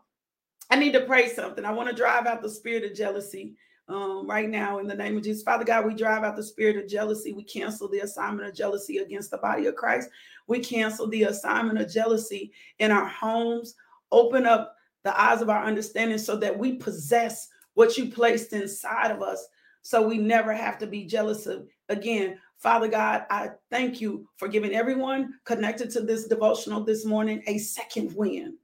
I 0.70 0.76
need 0.76 0.92
to 0.92 1.04
pray 1.04 1.28
something. 1.28 1.64
I 1.64 1.72
want 1.72 1.88
to 1.88 1.94
drive 1.94 2.26
out 2.26 2.42
the 2.42 2.50
spirit 2.50 2.84
of 2.84 2.96
jealousy 2.96 3.54
um, 3.88 4.26
right 4.28 4.48
now 4.48 4.78
in 4.78 4.88
the 4.88 4.94
name 4.94 5.16
of 5.16 5.22
Jesus. 5.22 5.44
Father 5.44 5.64
God, 5.64 5.86
we 5.86 5.94
drive 5.94 6.24
out 6.24 6.34
the 6.34 6.42
spirit 6.42 6.76
of 6.76 6.88
jealousy. 6.88 7.32
We 7.32 7.44
cancel 7.44 7.88
the 7.88 8.00
assignment 8.00 8.48
of 8.48 8.54
jealousy 8.54 8.98
against 8.98 9.30
the 9.30 9.38
body 9.38 9.66
of 9.66 9.76
Christ. 9.76 10.10
We 10.48 10.60
cancel 10.60 11.08
the 11.08 11.24
assignment 11.24 11.80
of 11.80 11.92
jealousy 11.92 12.52
in 12.78 12.90
our 12.90 13.06
homes. 13.06 13.74
Open 14.10 14.44
up 14.46 14.76
the 15.04 15.20
eyes 15.20 15.40
of 15.40 15.50
our 15.50 15.64
understanding 15.64 16.18
so 16.18 16.36
that 16.36 16.56
we 16.56 16.74
possess 16.74 17.48
what 17.76 17.96
you 17.96 18.10
placed 18.10 18.52
inside 18.52 19.10
of 19.10 19.22
us 19.22 19.46
so 19.82 20.02
we 20.02 20.18
never 20.18 20.52
have 20.52 20.78
to 20.78 20.86
be 20.86 21.04
jealous 21.04 21.46
of 21.46 21.68
again. 21.88 22.40
Father 22.58 22.88
God, 22.88 23.26
I 23.30 23.50
thank 23.70 24.00
you 24.00 24.26
for 24.36 24.48
giving 24.48 24.74
everyone 24.74 25.34
connected 25.44 25.90
to 25.90 26.00
this 26.00 26.26
devotional 26.26 26.82
this 26.82 27.04
morning 27.04 27.42
a 27.46 27.58
second 27.58 28.16
wind. 28.16 28.54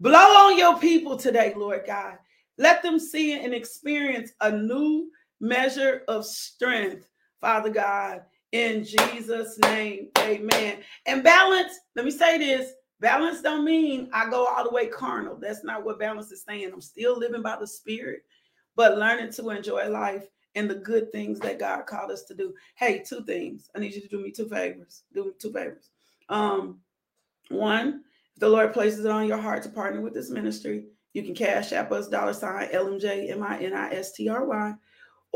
Blow 0.00 0.18
on 0.18 0.58
your 0.58 0.78
people 0.78 1.16
today, 1.16 1.54
Lord 1.56 1.84
God. 1.86 2.18
Let 2.58 2.82
them 2.82 2.98
see 2.98 3.42
and 3.42 3.54
experience 3.54 4.32
a 4.42 4.50
new 4.50 5.10
measure 5.40 6.02
of 6.08 6.26
strength, 6.26 7.08
Father 7.40 7.70
God, 7.70 8.22
in 8.52 8.84
Jesus' 8.84 9.58
name. 9.60 10.08
Amen. 10.18 10.80
And 11.06 11.22
balance, 11.22 11.72
let 11.94 12.04
me 12.04 12.10
say 12.10 12.36
this 12.36 12.72
balance 13.00 13.42
don't 13.42 13.64
mean 13.64 14.08
I 14.12 14.28
go 14.30 14.46
all 14.46 14.64
the 14.64 14.74
way 14.74 14.86
carnal. 14.86 15.36
That's 15.36 15.64
not 15.64 15.84
what 15.84 15.98
balance 15.98 16.30
is 16.32 16.42
saying. 16.42 16.70
I'm 16.72 16.80
still 16.80 17.18
living 17.18 17.42
by 17.42 17.56
the 17.58 17.66
spirit, 17.66 18.22
but 18.74 18.98
learning 18.98 19.32
to 19.32 19.50
enjoy 19.50 19.88
life 19.88 20.26
and 20.54 20.70
the 20.70 20.76
good 20.76 21.12
things 21.12 21.38
that 21.40 21.58
God 21.58 21.86
called 21.86 22.10
us 22.10 22.24
to 22.24 22.34
do. 22.34 22.54
Hey, 22.76 23.04
two 23.06 23.22
things. 23.24 23.68
I 23.74 23.78
need 23.78 23.94
you 23.94 24.00
to 24.00 24.08
do 24.08 24.22
me 24.22 24.30
two 24.30 24.48
favors. 24.48 25.02
Do 25.14 25.26
me 25.26 25.30
two 25.38 25.52
favors. 25.52 25.90
Um, 26.28 26.80
one, 27.50 28.02
if 28.34 28.40
the 28.40 28.48
Lord 28.48 28.72
places 28.72 29.04
it 29.04 29.10
on 29.10 29.28
your 29.28 29.38
heart 29.38 29.62
to 29.64 29.68
partner 29.68 30.00
with 30.00 30.14
this 30.14 30.30
ministry, 30.30 30.86
you 31.12 31.22
can 31.22 31.34
cash 31.34 31.72
app 31.72 31.92
us 31.92 32.08
dollar 32.08 32.32
sign 32.32 32.68
LMJ 32.68 33.30
M 33.30 33.42
I 33.42 33.58
N 33.58 33.74
I 33.74 33.92
S 33.92 34.12
T 34.12 34.28
R 34.28 34.44
Y. 34.44 34.74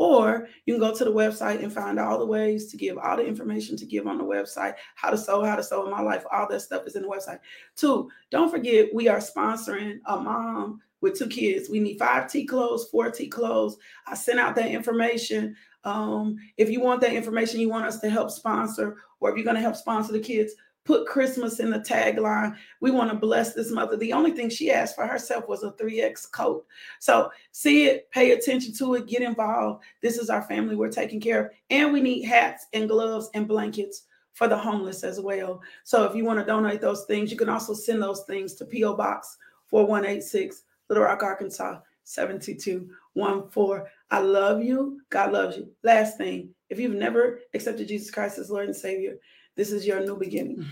Or 0.01 0.47
you 0.65 0.73
can 0.73 0.81
go 0.81 0.95
to 0.95 1.03
the 1.03 1.13
website 1.13 1.61
and 1.61 1.71
find 1.71 1.99
all 1.99 2.17
the 2.17 2.25
ways 2.25 2.71
to 2.71 2.77
give, 2.77 2.97
all 2.97 3.17
the 3.17 3.23
information 3.23 3.77
to 3.77 3.85
give 3.85 4.07
on 4.07 4.17
the 4.17 4.23
website, 4.23 4.73
how 4.95 5.11
to 5.11 5.17
sow, 5.17 5.43
how 5.43 5.55
to 5.55 5.61
sow 5.61 5.85
in 5.85 5.91
my 5.91 6.01
life. 6.01 6.23
All 6.31 6.47
that 6.49 6.61
stuff 6.61 6.87
is 6.87 6.95
in 6.95 7.03
the 7.03 7.07
website. 7.07 7.37
Two, 7.75 8.09
don't 8.31 8.49
forget 8.49 8.89
we 8.95 9.07
are 9.07 9.19
sponsoring 9.19 9.99
a 10.07 10.19
mom 10.19 10.81
with 11.01 11.19
two 11.19 11.27
kids. 11.27 11.69
We 11.69 11.79
need 11.79 11.99
five 11.99 12.31
T 12.31 12.45
clothes, 12.47 12.89
four 12.89 13.11
T 13.11 13.27
clothes. 13.27 13.77
I 14.07 14.15
sent 14.15 14.39
out 14.39 14.55
that 14.55 14.71
information. 14.71 15.55
Um, 15.83 16.35
if 16.57 16.71
you 16.71 16.81
want 16.81 17.01
that 17.01 17.13
information, 17.13 17.59
you 17.59 17.69
want 17.69 17.85
us 17.85 17.99
to 17.99 18.09
help 18.09 18.31
sponsor, 18.31 18.97
or 19.19 19.29
if 19.29 19.35
you're 19.35 19.45
going 19.45 19.55
to 19.55 19.61
help 19.61 19.75
sponsor 19.75 20.13
the 20.13 20.19
kids, 20.19 20.53
put 20.83 21.07
Christmas 21.07 21.59
in 21.59 21.69
the 21.69 21.79
tagline. 21.79 22.55
We 22.79 22.91
want 22.91 23.11
to 23.11 23.17
bless 23.17 23.53
this 23.53 23.71
mother. 23.71 23.97
The 23.97 24.13
only 24.13 24.31
thing 24.31 24.49
she 24.49 24.71
asked 24.71 24.95
for 24.95 25.05
herself 25.05 25.47
was 25.47 25.63
a 25.63 25.71
3X 25.71 26.31
coat. 26.31 26.65
So 26.99 27.31
see 27.51 27.85
it, 27.85 28.09
pay 28.11 28.31
attention 28.31 28.73
to 28.75 28.95
it, 28.95 29.07
get 29.07 29.21
involved. 29.21 29.83
This 30.01 30.17
is 30.17 30.29
our 30.29 30.41
family 30.43 30.75
we're 30.75 30.89
taking 30.89 31.19
care 31.19 31.45
of. 31.45 31.51
And 31.69 31.93
we 31.93 32.01
need 32.01 32.23
hats 32.23 32.67
and 32.73 32.89
gloves 32.89 33.29
and 33.33 33.47
blankets 33.47 34.03
for 34.33 34.47
the 34.47 34.57
homeless 34.57 35.03
as 35.03 35.19
well. 35.19 35.61
So 35.83 36.05
if 36.05 36.15
you 36.15 36.25
want 36.25 36.39
to 36.39 36.45
donate 36.45 36.81
those 36.81 37.05
things, 37.05 37.31
you 37.31 37.37
can 37.37 37.49
also 37.49 37.73
send 37.73 38.01
those 38.01 38.23
things 38.23 38.55
to 38.55 38.65
P.O. 38.65 38.95
Box 38.95 39.37
4186, 39.67 40.63
Little 40.89 41.03
Rock, 41.03 41.23
Arkansas 41.23 41.79
72214. 42.05 43.85
I 44.09 44.19
love 44.19 44.63
you. 44.63 45.01
God 45.09 45.31
loves 45.31 45.57
you. 45.57 45.69
Last 45.83 46.17
thing, 46.17 46.49
if 46.69 46.79
you've 46.79 46.95
never 46.95 47.39
accepted 47.53 47.87
Jesus 47.87 48.09
Christ 48.09 48.37
as 48.37 48.49
Lord 48.49 48.65
and 48.65 48.75
Savior, 48.75 49.17
this 49.55 49.71
is 49.71 49.85
your 49.85 49.99
new 50.01 50.17
beginning. 50.17 50.65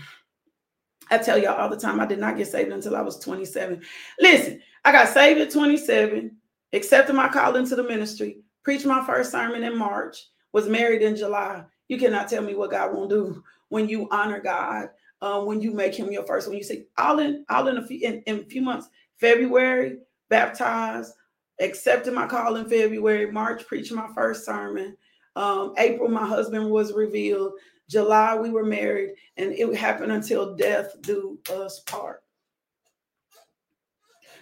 I 1.10 1.18
tell 1.18 1.36
y'all 1.36 1.56
all 1.56 1.68
the 1.68 1.76
time, 1.76 2.00
I 2.00 2.06
did 2.06 2.18
not 2.18 2.36
get 2.36 2.46
saved 2.46 2.70
until 2.70 2.96
I 2.96 3.00
was 3.00 3.18
27. 3.18 3.82
Listen, 4.20 4.62
I 4.84 4.92
got 4.92 5.08
saved 5.08 5.40
at 5.40 5.50
27, 5.50 6.36
accepted 6.72 7.14
my 7.14 7.28
call 7.28 7.56
into 7.56 7.74
the 7.74 7.82
ministry, 7.82 8.38
preached 8.62 8.86
my 8.86 9.04
first 9.04 9.32
sermon 9.32 9.64
in 9.64 9.76
March, 9.76 10.28
was 10.52 10.68
married 10.68 11.02
in 11.02 11.16
July. 11.16 11.64
You 11.88 11.98
cannot 11.98 12.28
tell 12.28 12.42
me 12.42 12.54
what 12.54 12.70
God 12.70 12.94
won't 12.94 13.10
do 13.10 13.42
when 13.68 13.88
you 13.88 14.08
honor 14.10 14.40
God, 14.40 14.90
um, 15.20 15.46
when 15.46 15.60
you 15.60 15.72
make 15.72 15.94
Him 15.94 16.12
your 16.12 16.24
first. 16.24 16.48
When 16.48 16.56
you 16.56 16.62
say 16.62 16.86
all 16.96 17.18
in, 17.18 17.44
all 17.50 17.66
in 17.68 17.78
a 17.78 17.86
few 17.86 18.06
in, 18.06 18.22
in 18.26 18.40
a 18.40 18.44
few 18.44 18.62
months, 18.62 18.88
February, 19.18 19.98
baptized, 20.28 21.14
accepted 21.60 22.14
my 22.14 22.26
call 22.26 22.56
in 22.56 22.68
February, 22.68 23.30
March, 23.30 23.66
preaching 23.66 23.96
my 23.96 24.08
first 24.14 24.44
sermon. 24.44 24.96
Um, 25.36 25.74
April, 25.78 26.08
my 26.08 26.26
husband 26.26 26.70
was 26.70 26.92
revealed. 26.92 27.52
July, 27.90 28.36
we 28.36 28.50
were 28.50 28.64
married, 28.64 29.14
and 29.36 29.52
it 29.52 29.74
happened 29.74 30.12
until 30.12 30.54
death 30.54 30.94
do 31.02 31.38
us 31.52 31.80
part. 31.80 32.22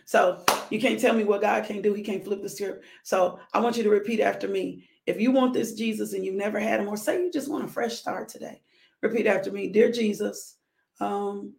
So 0.04 0.44
you 0.68 0.78
can't 0.78 1.00
tell 1.00 1.14
me 1.14 1.24
what 1.24 1.40
God 1.40 1.64
can't 1.64 1.82
do. 1.82 1.94
He 1.94 2.02
can't 2.02 2.24
flip 2.24 2.42
the 2.42 2.48
script. 2.48 2.84
So 3.04 3.40
I 3.54 3.60
want 3.60 3.78
you 3.78 3.82
to 3.84 3.90
repeat 3.90 4.20
after 4.20 4.48
me. 4.48 4.86
If 5.06 5.18
you 5.18 5.30
want 5.30 5.54
this 5.54 5.72
Jesus 5.72 6.12
and 6.12 6.24
you've 6.24 6.34
never 6.34 6.60
had 6.60 6.80
him, 6.80 6.88
or 6.88 6.96
say 6.98 7.22
you 7.22 7.32
just 7.32 7.50
want 7.50 7.64
a 7.64 7.68
fresh 7.68 7.94
start 7.94 8.28
today, 8.28 8.60
repeat 9.00 9.26
after 9.26 9.50
me. 9.50 9.68
Dear 9.68 9.90
Jesus, 9.90 10.56
um, 11.00 11.54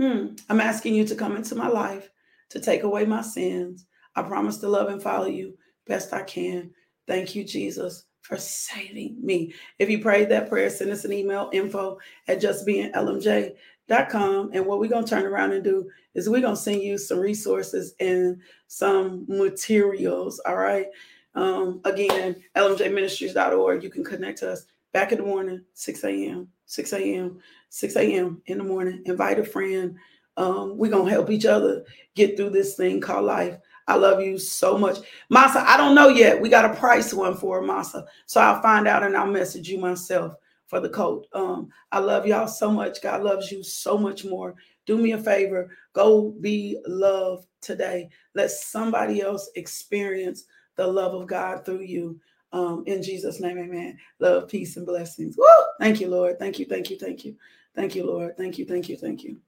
hmm, 0.00 0.34
I'm 0.48 0.60
asking 0.60 0.96
you 0.96 1.06
to 1.06 1.14
come 1.14 1.36
into 1.36 1.54
my 1.54 1.68
life 1.68 2.10
to 2.50 2.60
take 2.60 2.82
away 2.82 3.04
my 3.04 3.22
sins. 3.22 3.86
I 4.16 4.22
promise 4.22 4.58
to 4.58 4.68
love 4.68 4.88
and 4.88 5.02
follow 5.02 5.26
you 5.26 5.56
best 5.86 6.12
I 6.12 6.22
can. 6.22 6.70
Thank 7.06 7.36
you, 7.36 7.44
Jesus, 7.44 8.06
for 8.22 8.38
saving 8.38 9.18
me. 9.20 9.52
If 9.78 9.90
you 9.90 10.00
prayed 10.00 10.30
that 10.30 10.48
prayer, 10.48 10.70
send 10.70 10.90
us 10.90 11.04
an 11.04 11.12
email 11.12 11.50
info 11.52 11.98
at 12.28 12.40
justbeinglmj.com. 12.40 14.50
And 14.54 14.66
what 14.66 14.78
we're 14.78 14.88
going 14.88 15.04
to 15.04 15.10
turn 15.10 15.26
around 15.26 15.52
and 15.52 15.62
do 15.62 15.90
is 16.14 16.28
we're 16.28 16.40
going 16.40 16.54
to 16.54 16.60
send 16.60 16.82
you 16.82 16.98
some 16.98 17.18
resources 17.18 17.94
and 18.00 18.40
some 18.68 19.24
materials. 19.28 20.40
All 20.46 20.56
right. 20.56 20.86
Um, 21.34 21.80
again, 21.84 22.36
lmjministries.org. 22.56 23.82
You 23.82 23.90
can 23.90 24.04
connect 24.04 24.38
to 24.38 24.52
us 24.52 24.66
back 24.92 25.12
in 25.12 25.18
the 25.18 25.24
morning, 25.24 25.62
6 25.74 26.04
a.m., 26.04 26.48
6 26.66 26.92
a.m., 26.92 27.38
6 27.70 27.96
a.m. 27.96 28.42
in 28.46 28.58
the 28.58 28.64
morning. 28.64 29.02
Invite 29.06 29.38
a 29.38 29.44
friend. 29.44 29.96
Um, 30.36 30.78
we're 30.78 30.90
going 30.90 31.06
to 31.06 31.12
help 31.12 31.30
each 31.30 31.46
other 31.46 31.84
get 32.14 32.36
through 32.36 32.50
this 32.50 32.76
thing 32.76 33.00
called 33.00 33.24
life. 33.24 33.56
I 33.88 33.96
love 33.96 34.22
you 34.22 34.38
so 34.38 34.78
much. 34.78 34.98
Masa, 35.30 35.64
I 35.64 35.76
don't 35.76 35.94
know 35.94 36.08
yet. 36.08 36.40
We 36.40 36.48
got 36.48 36.70
a 36.70 36.74
price 36.74 37.12
one 37.12 37.36
for 37.36 37.62
Masa. 37.62 38.06
So 38.26 38.40
I'll 38.40 38.62
find 38.62 38.86
out 38.86 39.02
and 39.02 39.16
I'll 39.16 39.26
message 39.26 39.68
you 39.68 39.78
myself 39.78 40.34
for 40.66 40.80
the 40.80 40.88
coat. 40.88 41.26
Um, 41.34 41.68
I 41.90 41.98
love 41.98 42.26
y'all 42.26 42.46
so 42.48 42.70
much. 42.70 43.02
God 43.02 43.22
loves 43.22 43.50
you 43.52 43.62
so 43.62 43.98
much 43.98 44.24
more. 44.24 44.54
Do 44.86 44.96
me 44.96 45.12
a 45.12 45.18
favor. 45.18 45.70
Go 45.92 46.30
be 46.40 46.78
loved 46.86 47.46
today. 47.60 48.08
Let 48.34 48.50
somebody 48.50 49.20
else 49.20 49.50
experience 49.54 50.44
the 50.76 50.86
love 50.86 51.14
of 51.14 51.26
God 51.26 51.64
through 51.64 51.82
you. 51.82 52.18
Um, 52.52 52.84
in 52.86 53.02
Jesus' 53.02 53.40
name, 53.40 53.58
amen. 53.58 53.98
Love, 54.18 54.48
peace, 54.48 54.76
and 54.76 54.86
blessings. 54.86 55.36
Woo! 55.38 55.46
Thank 55.80 56.00
you, 56.00 56.08
Lord. 56.08 56.38
Thank 56.38 56.58
you, 56.58 56.66
thank 56.66 56.90
you, 56.90 56.98
thank 56.98 57.24
you. 57.24 57.36
Thank 57.74 57.94
you, 57.94 58.06
Lord. 58.06 58.36
Thank 58.36 58.58
you, 58.58 58.66
thank 58.66 58.88
you, 58.88 58.96
thank 58.96 59.24
you. 59.24 59.38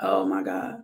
Oh 0.00 0.26
my 0.26 0.42
God. 0.42 0.82